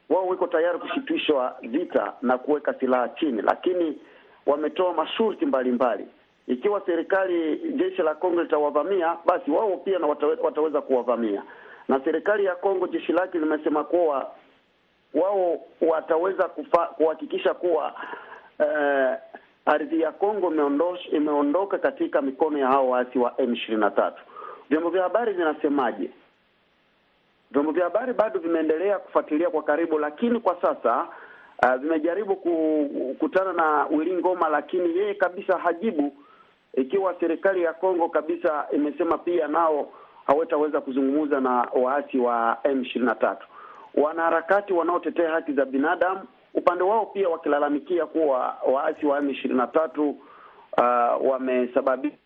wao 0.10 0.28
wiko 0.28 0.48
tayari 0.48 0.80
kusitishwa 0.80 1.58
vita 1.62 2.13
na 2.22 2.38
kuweka 2.38 2.74
silaha 2.74 3.10
chini, 3.10 3.42
lakini 3.42 3.98
wametoa 4.46 4.94
masharti 4.94 5.46
mbalimbali. 5.46 6.08
Ikiwa 6.48 6.82
serikali 6.86 7.58
jeshi 7.74 8.02
la 8.02 8.16
Kongo 8.16 8.42
litawavamia, 8.44 9.18
basi 9.26 9.52
wao 9.52 9.78
pia 9.78 10.00
na 10.00 10.08
watawe, 10.08 10.38
wataweza 10.42 10.82
kuwavamia, 10.82 11.44
na 11.88 12.00
serikali 12.04 12.46
ya 12.46 12.56
Kongo 12.56 12.88
jeshi 12.88 13.12
lake 13.12 13.40
limesema 13.40 13.84
kuwa 13.84 14.32
wao 15.14 15.60
wataweza 15.82 16.44
kuhakikisha 16.98 17.54
kuwa 17.54 17.94
eh, 18.60 19.18
ardhi 19.66 20.02
ya 20.02 20.12
Kongo 20.12 20.54
imeondoka 21.12 21.78
katika 21.78 22.22
mikono 22.22 22.58
ya 22.58 22.68
hao 22.68 22.90
waasi 22.90 23.20
wa 23.20 23.34
M 23.38 23.54
ishirini 23.54 23.82
na 23.82 23.92
tatu. 23.92 24.24
Vyombo 24.70 24.90
vya 24.90 25.04
habari 25.04 25.34
vinasemaje? 25.34 26.10
Vyombo 27.52 27.72
vya 27.72 27.84
habari 27.84 28.14
bado 28.14 28.40
vimeendelea 28.40 29.00
kufuatilia 29.00 29.50
kwa 29.50 29.64
karibu, 29.64 30.00
lakini 30.00 30.40
kwa 30.40 30.62
sasa 30.62 31.08
uh, 31.64 31.76
vimejaribu 31.76 32.36
kukutana 32.36 33.54
na 33.54 33.86
Willy 33.86 34.14
Ngoma, 34.18 34.50
lakini 34.50 34.98
yeye 34.98 35.14
kabisa 35.14 35.58
hajibu, 35.58 36.14
ikiwa 36.78 37.16
serikali 37.20 37.63
ya 37.63 37.74
Kongo 37.74 38.10
kabisa 38.10 38.66
imesema 38.76 39.18
pia 39.18 39.48
nao 39.48 39.90
hawataweza 40.28 40.82
kuzungumza 40.82 41.40
na 41.40 41.52
waasi 41.84 42.18
wa 42.18 42.58
M 42.63 42.82
ishirini 42.82 43.06
na 43.06 43.16
tatu. 43.16 43.48
Wanaharakati 43.96 44.74
wanaotetea 44.74 45.32
haki 45.32 45.54
za 45.54 45.66
binadamu 45.66 46.22
upande 46.54 46.84
wao 46.84 47.06
pia 47.06 47.30
wakilalamikia 47.30 48.06
kuwa 48.06 48.58
waasi 48.74 49.06
wa 49.06 49.18
M 49.20 49.30
ishirini 49.30 49.58
na 49.60 49.68
tatu 49.68 50.10
uh, 50.10 51.30
wamesababisha. 51.30 52.18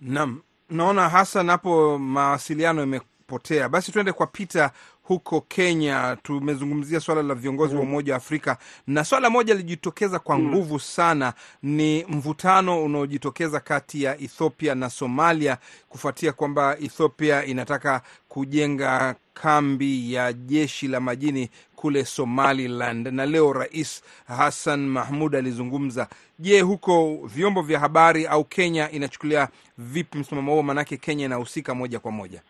Naam, 0.00 0.40
naona 0.70 1.08
hasa 1.08 1.42
napo 1.42 1.98
mawasiliano 1.98 2.82
imepotea. 2.82 3.68
Basi 3.68 3.92
tuende 3.92 4.12
kwa 4.12 4.26
Peter 4.26 4.70
huko 5.08 5.40
Kenya, 5.40 6.16
tumezungumzia 6.22 7.00
swala 7.00 7.22
la 7.22 7.34
viongozi 7.34 7.74
wa 7.76 7.80
Umoja 7.82 8.12
wa 8.12 8.16
Afrika 8.16 8.56
na 8.86 9.04
swala 9.04 9.30
moja 9.30 9.54
lilijitokeza 9.54 10.18
kwa 10.18 10.38
nguvu 10.38 10.80
sana 10.80 11.32
ni 11.62 12.04
mvutano 12.08 12.84
unaojitokeza 12.84 13.60
kati 13.60 14.02
ya 14.02 14.18
Ethiopia 14.20 14.74
na 14.74 14.90
Somalia 14.90 15.58
kufuatia 15.88 16.32
kwamba 16.32 16.76
Ethiopia 16.80 17.44
inataka 17.44 18.02
kujenga 18.28 19.14
kambi 19.34 20.12
ya 20.12 20.32
jeshi 20.32 20.88
la 20.88 21.00
majini 21.00 21.50
kule 21.76 22.04
Somaliland, 22.04 23.06
na 23.06 23.26
leo 23.26 23.52
Rais 23.52 24.02
Hassan 24.26 24.86
Mahmud 24.86 25.34
alizungumza. 25.36 26.08
Je, 26.38 26.60
huko 26.60 27.16
vyombo 27.24 27.62
vya 27.62 27.80
habari 27.80 28.26
au 28.26 28.44
Kenya 28.44 28.90
inachukulia 28.90 29.48
vipi 29.78 30.18
msimamo 30.18 30.52
huo? 30.52 30.62
Maanake 30.62 30.96
Kenya 30.96 31.24
inahusika 31.24 31.74
moja 31.74 31.98
kwa 32.00 32.12
moja. 32.12 32.42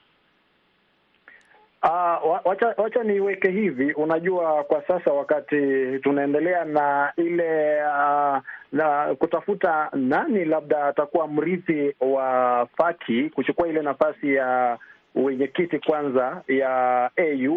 Uh, 1.83 2.41
wacha, 2.45 2.75
wacha 2.77 3.03
niweke 3.03 3.51
hivi. 3.51 3.93
Unajua, 3.93 4.65
kwa 4.65 4.83
sasa 4.89 5.13
wakati 5.13 5.57
tunaendelea 6.03 6.65
na 6.65 7.13
ile 7.17 7.77
uh, 7.83 8.39
na 8.73 9.15
kutafuta 9.19 9.91
nani 9.93 10.45
labda 10.45 10.85
atakuwa 10.87 11.29
mrithi 11.29 11.95
wa 12.01 12.69
Faki 12.77 13.31
kuchukua 13.31 13.69
ile 13.69 13.83
nafasi 13.83 14.35
ya 14.35 14.79
wenyekiti 15.15 15.79
kwanza 15.79 16.43
ya 16.49 17.11
AU. 17.17 17.53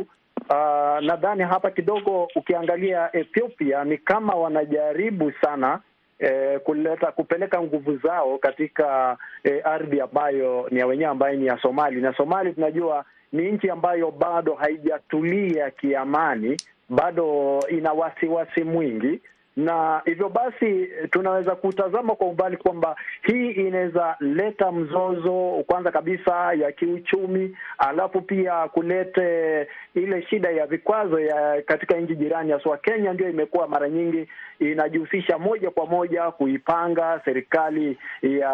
Uh, 0.49 0.99
nadhani 1.05 1.43
hapa 1.43 1.71
kidogo 1.71 2.27
ukiangalia 2.35 3.15
Ethiopia 3.15 3.83
ni 3.83 3.97
kama 3.97 4.33
wanajaribu 4.35 5.31
sana 5.41 5.79
eh, 6.19 6.59
kuleta 6.63 7.11
kupeleka 7.11 7.61
nguvu 7.61 7.97
zao 7.97 8.37
katika 8.37 9.17
eh, 9.43 9.67
ardhi 9.67 10.01
ambayo 10.01 10.67
ni 10.71 10.79
ya 10.79 10.87
wenyewe 10.87 11.09
ambayo 11.11 11.35
ni 11.37 11.45
ya 11.45 11.61
Somali, 11.61 12.01
na 12.01 12.13
Somali 12.17 12.53
tunajua 12.53 13.05
ni 13.31 13.51
nchi 13.51 13.69
ambayo 13.69 14.11
bado 14.11 14.53
haijatulia 14.53 15.71
kiamani, 15.71 16.57
bado 16.89 17.59
ina 17.69 17.93
wasiwasi 17.93 18.63
mwingi, 18.63 19.21
na 19.59 20.01
hivyo 20.05 20.29
basi 20.29 20.87
tunaweza 21.11 21.55
kutazama 21.55 22.15
kwa 22.15 22.27
umbali 22.27 22.57
kwamba 22.57 22.95
hii 23.21 23.51
inaweza 23.51 24.15
leta 24.19 24.71
mzozo 24.71 25.63
kwanza 25.67 25.91
kabisa 25.91 26.53
ya 26.53 26.71
kiuchumi, 26.71 27.57
alafu 27.77 28.21
pia 28.21 28.67
kulete 28.67 29.67
ile 29.95 30.21
shida 30.21 30.49
ya 30.49 30.65
vikwazo 30.67 31.19
ya 31.19 31.61
katika 31.61 31.97
nchi 31.97 32.15
jirani, 32.15 32.51
haswa 32.51 32.77
Kenya 32.77 33.13
ndio 33.13 33.29
imekuwa 33.29 33.67
mara 33.67 33.89
nyingi 33.89 34.27
inajihusisha 34.59 35.37
moja 35.37 35.69
kwa 35.71 35.85
moja 35.85 36.31
kuipanga 36.31 37.21
serikali 37.25 37.97
ya 38.21 38.49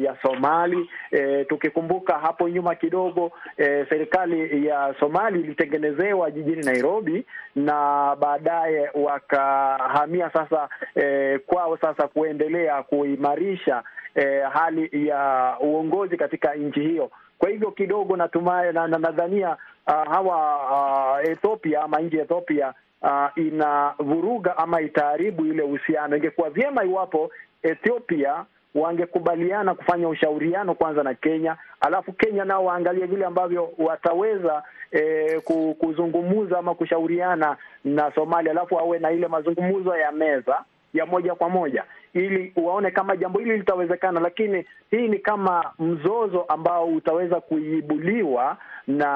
ya 0.00 0.16
Somali. 0.22 0.90
E, 1.10 1.44
tukikumbuka 1.44 2.18
hapo 2.18 2.48
nyuma 2.48 2.74
kidogo 2.74 3.32
e, 3.56 3.86
serikali 3.88 4.66
ya 4.66 4.94
Somali 5.00 5.40
ilitengenezewa 5.40 6.30
jijini 6.30 6.62
Nairobi 6.62 7.24
na 7.56 8.16
baadaye 8.20 8.90
wakahamia 8.94 10.25
sasa 10.30 10.68
eh, 10.94 11.40
kwao 11.46 11.76
sasa 11.76 12.08
kuendelea 12.08 12.82
kuimarisha 12.82 13.82
eh, 14.14 14.42
hali 14.52 15.06
ya 15.08 15.54
uongozi 15.60 16.16
katika 16.16 16.54
nchi 16.54 16.80
hiyo. 16.80 17.10
Kwa 17.38 17.48
hivyo 17.50 17.70
kidogo 17.70 18.16
natumai 18.16 18.72
na 18.72 18.86
nadhania 18.88 19.56
uh, 19.86 20.12
hawa 20.12 20.56
uh, 21.20 21.30
Ethiopia 21.30 21.82
ama 21.82 22.00
nchi 22.00 22.16
ya 22.16 22.22
Ethiopia 22.22 22.74
uh, 23.02 23.26
inavuruga 23.36 24.56
ama 24.56 24.80
itaharibu 24.80 25.46
ile 25.46 25.62
uhusiano. 25.62 26.16
Ingekuwa 26.16 26.50
vyema 26.50 26.84
iwapo 26.84 27.30
Ethiopia 27.62 28.44
wangekubaliana 28.76 29.74
kufanya 29.74 30.08
ushauriano 30.08 30.74
kwanza 30.74 31.02
na 31.02 31.14
Kenya, 31.14 31.56
alafu 31.80 32.12
Kenya 32.12 32.44
nao 32.44 32.64
waangalie 32.64 33.06
vile 33.06 33.24
ambavyo 33.24 33.70
wataweza 33.78 34.62
eh, 34.90 35.40
kuzungumuza 35.78 36.58
ama 36.58 36.74
kushauriana 36.74 37.56
na 37.84 38.12
Somalia, 38.14 38.50
alafu 38.52 38.78
awe 38.78 38.98
na 38.98 39.10
ile 39.10 39.28
mazungumzo 39.28 39.96
ya 39.96 40.12
meza 40.12 40.64
ya 40.94 41.06
moja 41.06 41.34
kwa 41.34 41.48
moja 41.48 41.84
ili 42.20 42.52
waone 42.56 42.90
kama 42.90 43.16
jambo 43.16 43.38
hili 43.38 43.56
litawezekana, 43.58 44.20
lakini 44.20 44.64
hii 44.90 45.08
ni 45.08 45.18
kama 45.18 45.70
mzozo 45.78 46.42
ambao 46.42 46.86
utaweza 46.86 47.40
kuibuliwa 47.40 48.56
na 48.86 49.06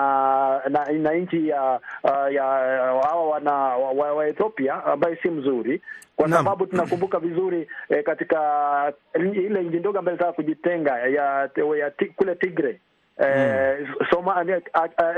na, 0.69 0.85
na 0.93 1.13
nchi 1.15 1.49
ya 1.49 1.81
uh, 2.05 2.33
ya 2.35 2.43
hawa 3.03 3.29
wana 3.29 3.53
wa, 3.53 4.13
wa 4.13 4.29
Ethiopia 4.29 4.85
ambayo 4.85 5.17
si 5.23 5.31
mzuri 5.31 5.81
kwa 6.17 6.29
sababu 6.29 6.67
tunakumbuka 6.67 7.19
vizuri 7.19 7.69
eh, 7.89 8.05
katika 8.05 8.93
ile 9.35 9.63
nchi 9.63 9.77
ndogo 9.77 9.99
ambayo 9.99 10.15
ilitaka 10.17 10.33
kujitenga 10.33 10.91
ya, 10.99 11.51
ya 11.79 11.93
kule 12.17 12.35
Tigre 12.35 12.81
eh, 13.19 13.79
mm. 13.81 13.95
Somalia, 14.11 14.61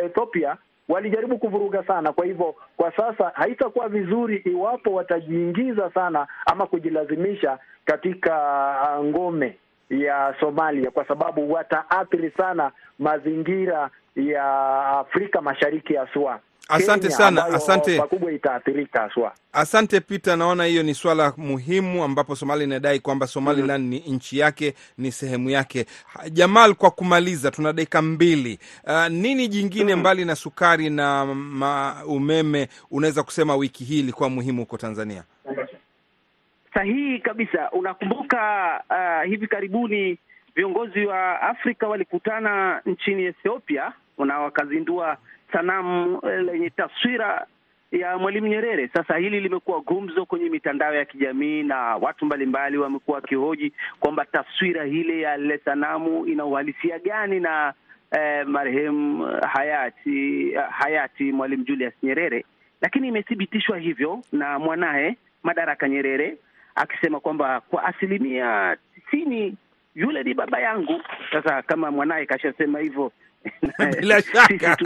Ethiopia 0.04 0.56
walijaribu 0.88 1.38
kuvuruga 1.38 1.84
sana. 1.86 2.12
Kwa 2.12 2.24
hivyo 2.26 2.54
kwa 2.76 2.92
sasa 2.96 3.32
haitakuwa 3.34 3.88
vizuri 3.88 4.36
iwapo 4.36 4.92
watajiingiza 4.94 5.90
sana 5.94 6.26
ama 6.46 6.66
kujilazimisha 6.66 7.58
katika 7.84 8.98
ngome 9.04 9.56
ya 9.90 10.34
Somalia, 10.40 10.90
kwa 10.90 11.04
sababu 11.08 11.52
wataathiri 11.52 12.30
sana 12.30 12.72
mazingira 12.98 13.90
ya 14.16 14.44
Afrika 14.88 15.40
Mashariki 15.40 15.94
haswa. 15.94 16.40
Asante 16.68 17.10
sana, 17.10 17.44
asante 17.44 17.98
pakubwa 17.98 18.32
itaathirika 18.32 19.00
haswa. 19.00 19.32
Asante 19.52 20.00
Peter, 20.00 20.36
naona 20.36 20.64
hiyo 20.64 20.82
ni 20.82 20.94
swala 20.94 21.32
muhimu 21.36 22.04
ambapo 22.04 22.36
Somalia 22.36 22.64
inadai 22.64 23.00
kwamba 23.00 23.26
Somaliland 23.26 23.84
mm 23.84 23.92
-hmm. 23.92 24.06
ni 24.08 24.12
nchi 24.16 24.38
yake, 24.38 24.74
ni 24.98 25.12
sehemu 25.12 25.50
yake. 25.50 25.86
Jamal, 26.30 26.74
kwa 26.74 26.90
kumaliza, 26.90 27.50
tuna 27.50 27.72
dakika 27.72 28.02
mbili. 28.02 28.58
Uh, 28.84 29.06
nini 29.08 29.48
jingine 29.48 29.84
mm 29.84 29.90
-hmm. 29.98 30.00
mbali 30.00 30.24
na 30.24 30.34
sukari 30.34 30.90
na 30.90 31.26
ma 31.34 31.96
umeme 32.06 32.68
unaweza 32.90 33.22
kusema 33.22 33.56
wiki 33.56 33.84
hii 33.84 33.98
ilikuwa 34.00 34.28
muhimu 34.30 34.60
huko 34.60 34.76
Tanzania? 34.78 35.24
Sahihi 36.74 37.18
kabisa. 37.18 37.70
Unakumbuka 37.70 38.38
uh, 38.90 39.28
hivi 39.30 39.46
karibuni 39.46 40.18
viongozi 40.54 41.06
wa 41.06 41.40
Afrika 41.42 41.88
walikutana 41.88 42.82
nchini 42.86 43.24
Ethiopia 43.24 43.92
na 44.18 44.38
wakazindua 44.38 45.16
sanamu 45.52 46.20
lenye 46.46 46.70
taswira 46.70 47.46
ya 47.92 48.18
Mwalimu 48.18 48.46
Nyerere. 48.46 48.88
Sasa 48.94 49.16
hili 49.16 49.40
limekuwa 49.40 49.80
gumzo 49.80 50.26
kwenye 50.26 50.48
mitandao 50.50 50.94
ya 50.94 51.04
kijamii 51.04 51.62
na 51.62 51.76
watu 51.96 52.24
mbalimbali 52.26 52.78
wamekuwa 52.78 53.14
wakihoji 53.14 53.72
kwamba 54.00 54.24
taswira 54.24 54.84
hile 54.84 55.20
ya 55.20 55.36
lile 55.36 55.58
sanamu 55.58 56.26
ina 56.26 56.44
uhalisia 56.44 56.98
gani 56.98 57.40
na 57.40 57.74
eh, 58.10 58.46
marehemu 58.46 59.24
hayati 59.52 60.52
hayati 60.70 61.32
Mwalimu 61.32 61.64
Julius 61.64 61.94
Nyerere, 62.02 62.44
lakini 62.80 63.08
imethibitishwa 63.08 63.78
hivyo 63.78 64.20
na 64.32 64.58
mwanaye 64.58 65.16
Madaraka 65.42 65.88
Nyerere 65.88 66.36
akisema 66.74 67.20
kwamba 67.20 67.60
kwa 67.60 67.84
asilimia 67.84 68.76
tisini 68.94 69.56
yule 69.94 70.22
ni 70.22 70.34
baba 70.34 70.60
yangu. 70.60 71.00
Sasa 71.32 71.62
kama 71.62 71.90
mwanaye 71.90 72.26
kashasema 72.26 72.78
hivyo 72.80 73.12
bila 74.00 74.22
shaka 74.22 74.76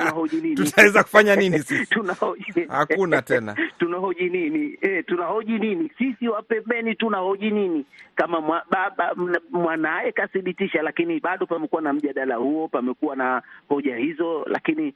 tutaweza 0.57 1.03
kufanya 1.03 1.37
nini 1.37 1.59
sisi? 1.59 1.87
Tunahoji 1.95 2.45
hakuna 2.69 3.23
tena, 3.23 3.57
tunahoji 3.79 4.25
nini? 4.31 4.79
E, 4.81 5.03
tunahoji 5.03 5.59
nini 5.59 5.91
sisi 5.99 6.29
wa 6.29 6.43
pembeni? 6.43 6.95
Tunahoji 6.95 7.51
nini 7.51 7.85
kama 8.15 8.41
mwa, 8.41 8.63
baba 8.71 9.15
mwanaye 9.51 10.13
kathibitisha, 10.13 10.83
lakini 10.83 11.21
bado 11.21 11.47
pamekuwa 11.47 11.83
na 11.83 11.93
mjadala 11.93 12.37
huo, 12.37 12.69
pamekuwa 12.69 13.17
na 13.17 13.43
hoja 13.69 13.97
hizo, 13.97 14.45
lakini 14.47 14.95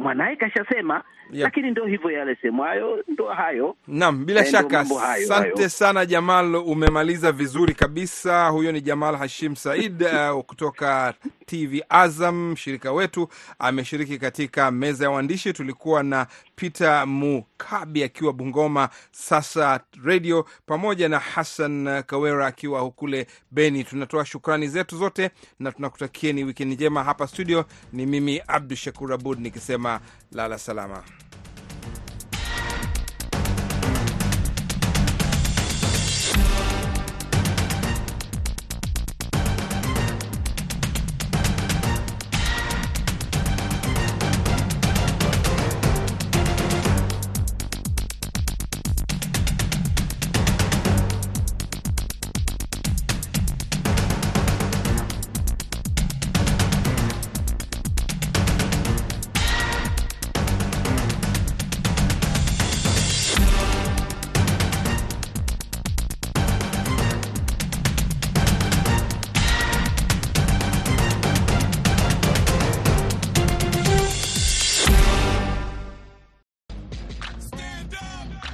mwanaye 0.00 0.36
kashasema 0.36 1.02
Yep. 1.32 1.42
lakini 1.44 1.70
ndo 1.70 1.84
hivyo 1.86 2.10
yale 2.10 2.36
semwayo 2.42 3.04
ndo 3.08 3.28
hayo. 3.28 3.76
Naam, 3.88 4.24
bila 4.24 4.40
Eh, 4.46 4.50
shaka. 4.50 4.80
Asante 5.02 5.68
sana 5.68 6.06
Jamal, 6.06 6.54
umemaliza 6.56 7.32
vizuri 7.32 7.74
kabisa. 7.74 8.48
Huyo 8.48 8.72
ni 8.72 8.80
Jamal 8.80 9.16
Hashim 9.16 9.56
Said 9.56 10.02
uh, 10.02 10.40
kutoka 10.46 11.14
TV 11.46 11.82
Azam, 11.88 12.50
mshirika 12.50 12.92
wetu, 12.92 13.28
ameshiriki 13.58 14.18
katika 14.18 14.70
meza 14.70 15.04
ya 15.04 15.10
waandishi. 15.10 15.52
Tulikuwa 15.52 16.02
na 16.02 16.26
Peter 16.56 17.06
Mukabi 17.06 18.02
akiwa 18.04 18.32
Bungoma 18.32 18.88
sasa 19.10 19.80
radio, 20.04 20.44
pamoja 20.66 21.08
na 21.08 21.18
Hassan 21.18 22.02
Kawera 22.02 22.46
akiwa 22.46 22.90
kule 22.90 23.26
Beni. 23.50 23.84
Tunatoa 23.84 24.24
shukrani 24.24 24.68
zetu 24.68 24.96
zote 24.96 25.30
na 25.58 25.72
tunakutakieni 25.72 26.44
wikendi 26.44 26.74
njema. 26.74 27.04
Hapa 27.04 27.26
studio 27.26 27.64
ni 27.92 28.06
mimi 28.06 28.42
Abdu 28.46 28.76
Shakur 28.76 29.12
Abud 29.12 29.38
nikisema 29.40 29.89
lala 30.36 30.58
salama. 30.58 31.00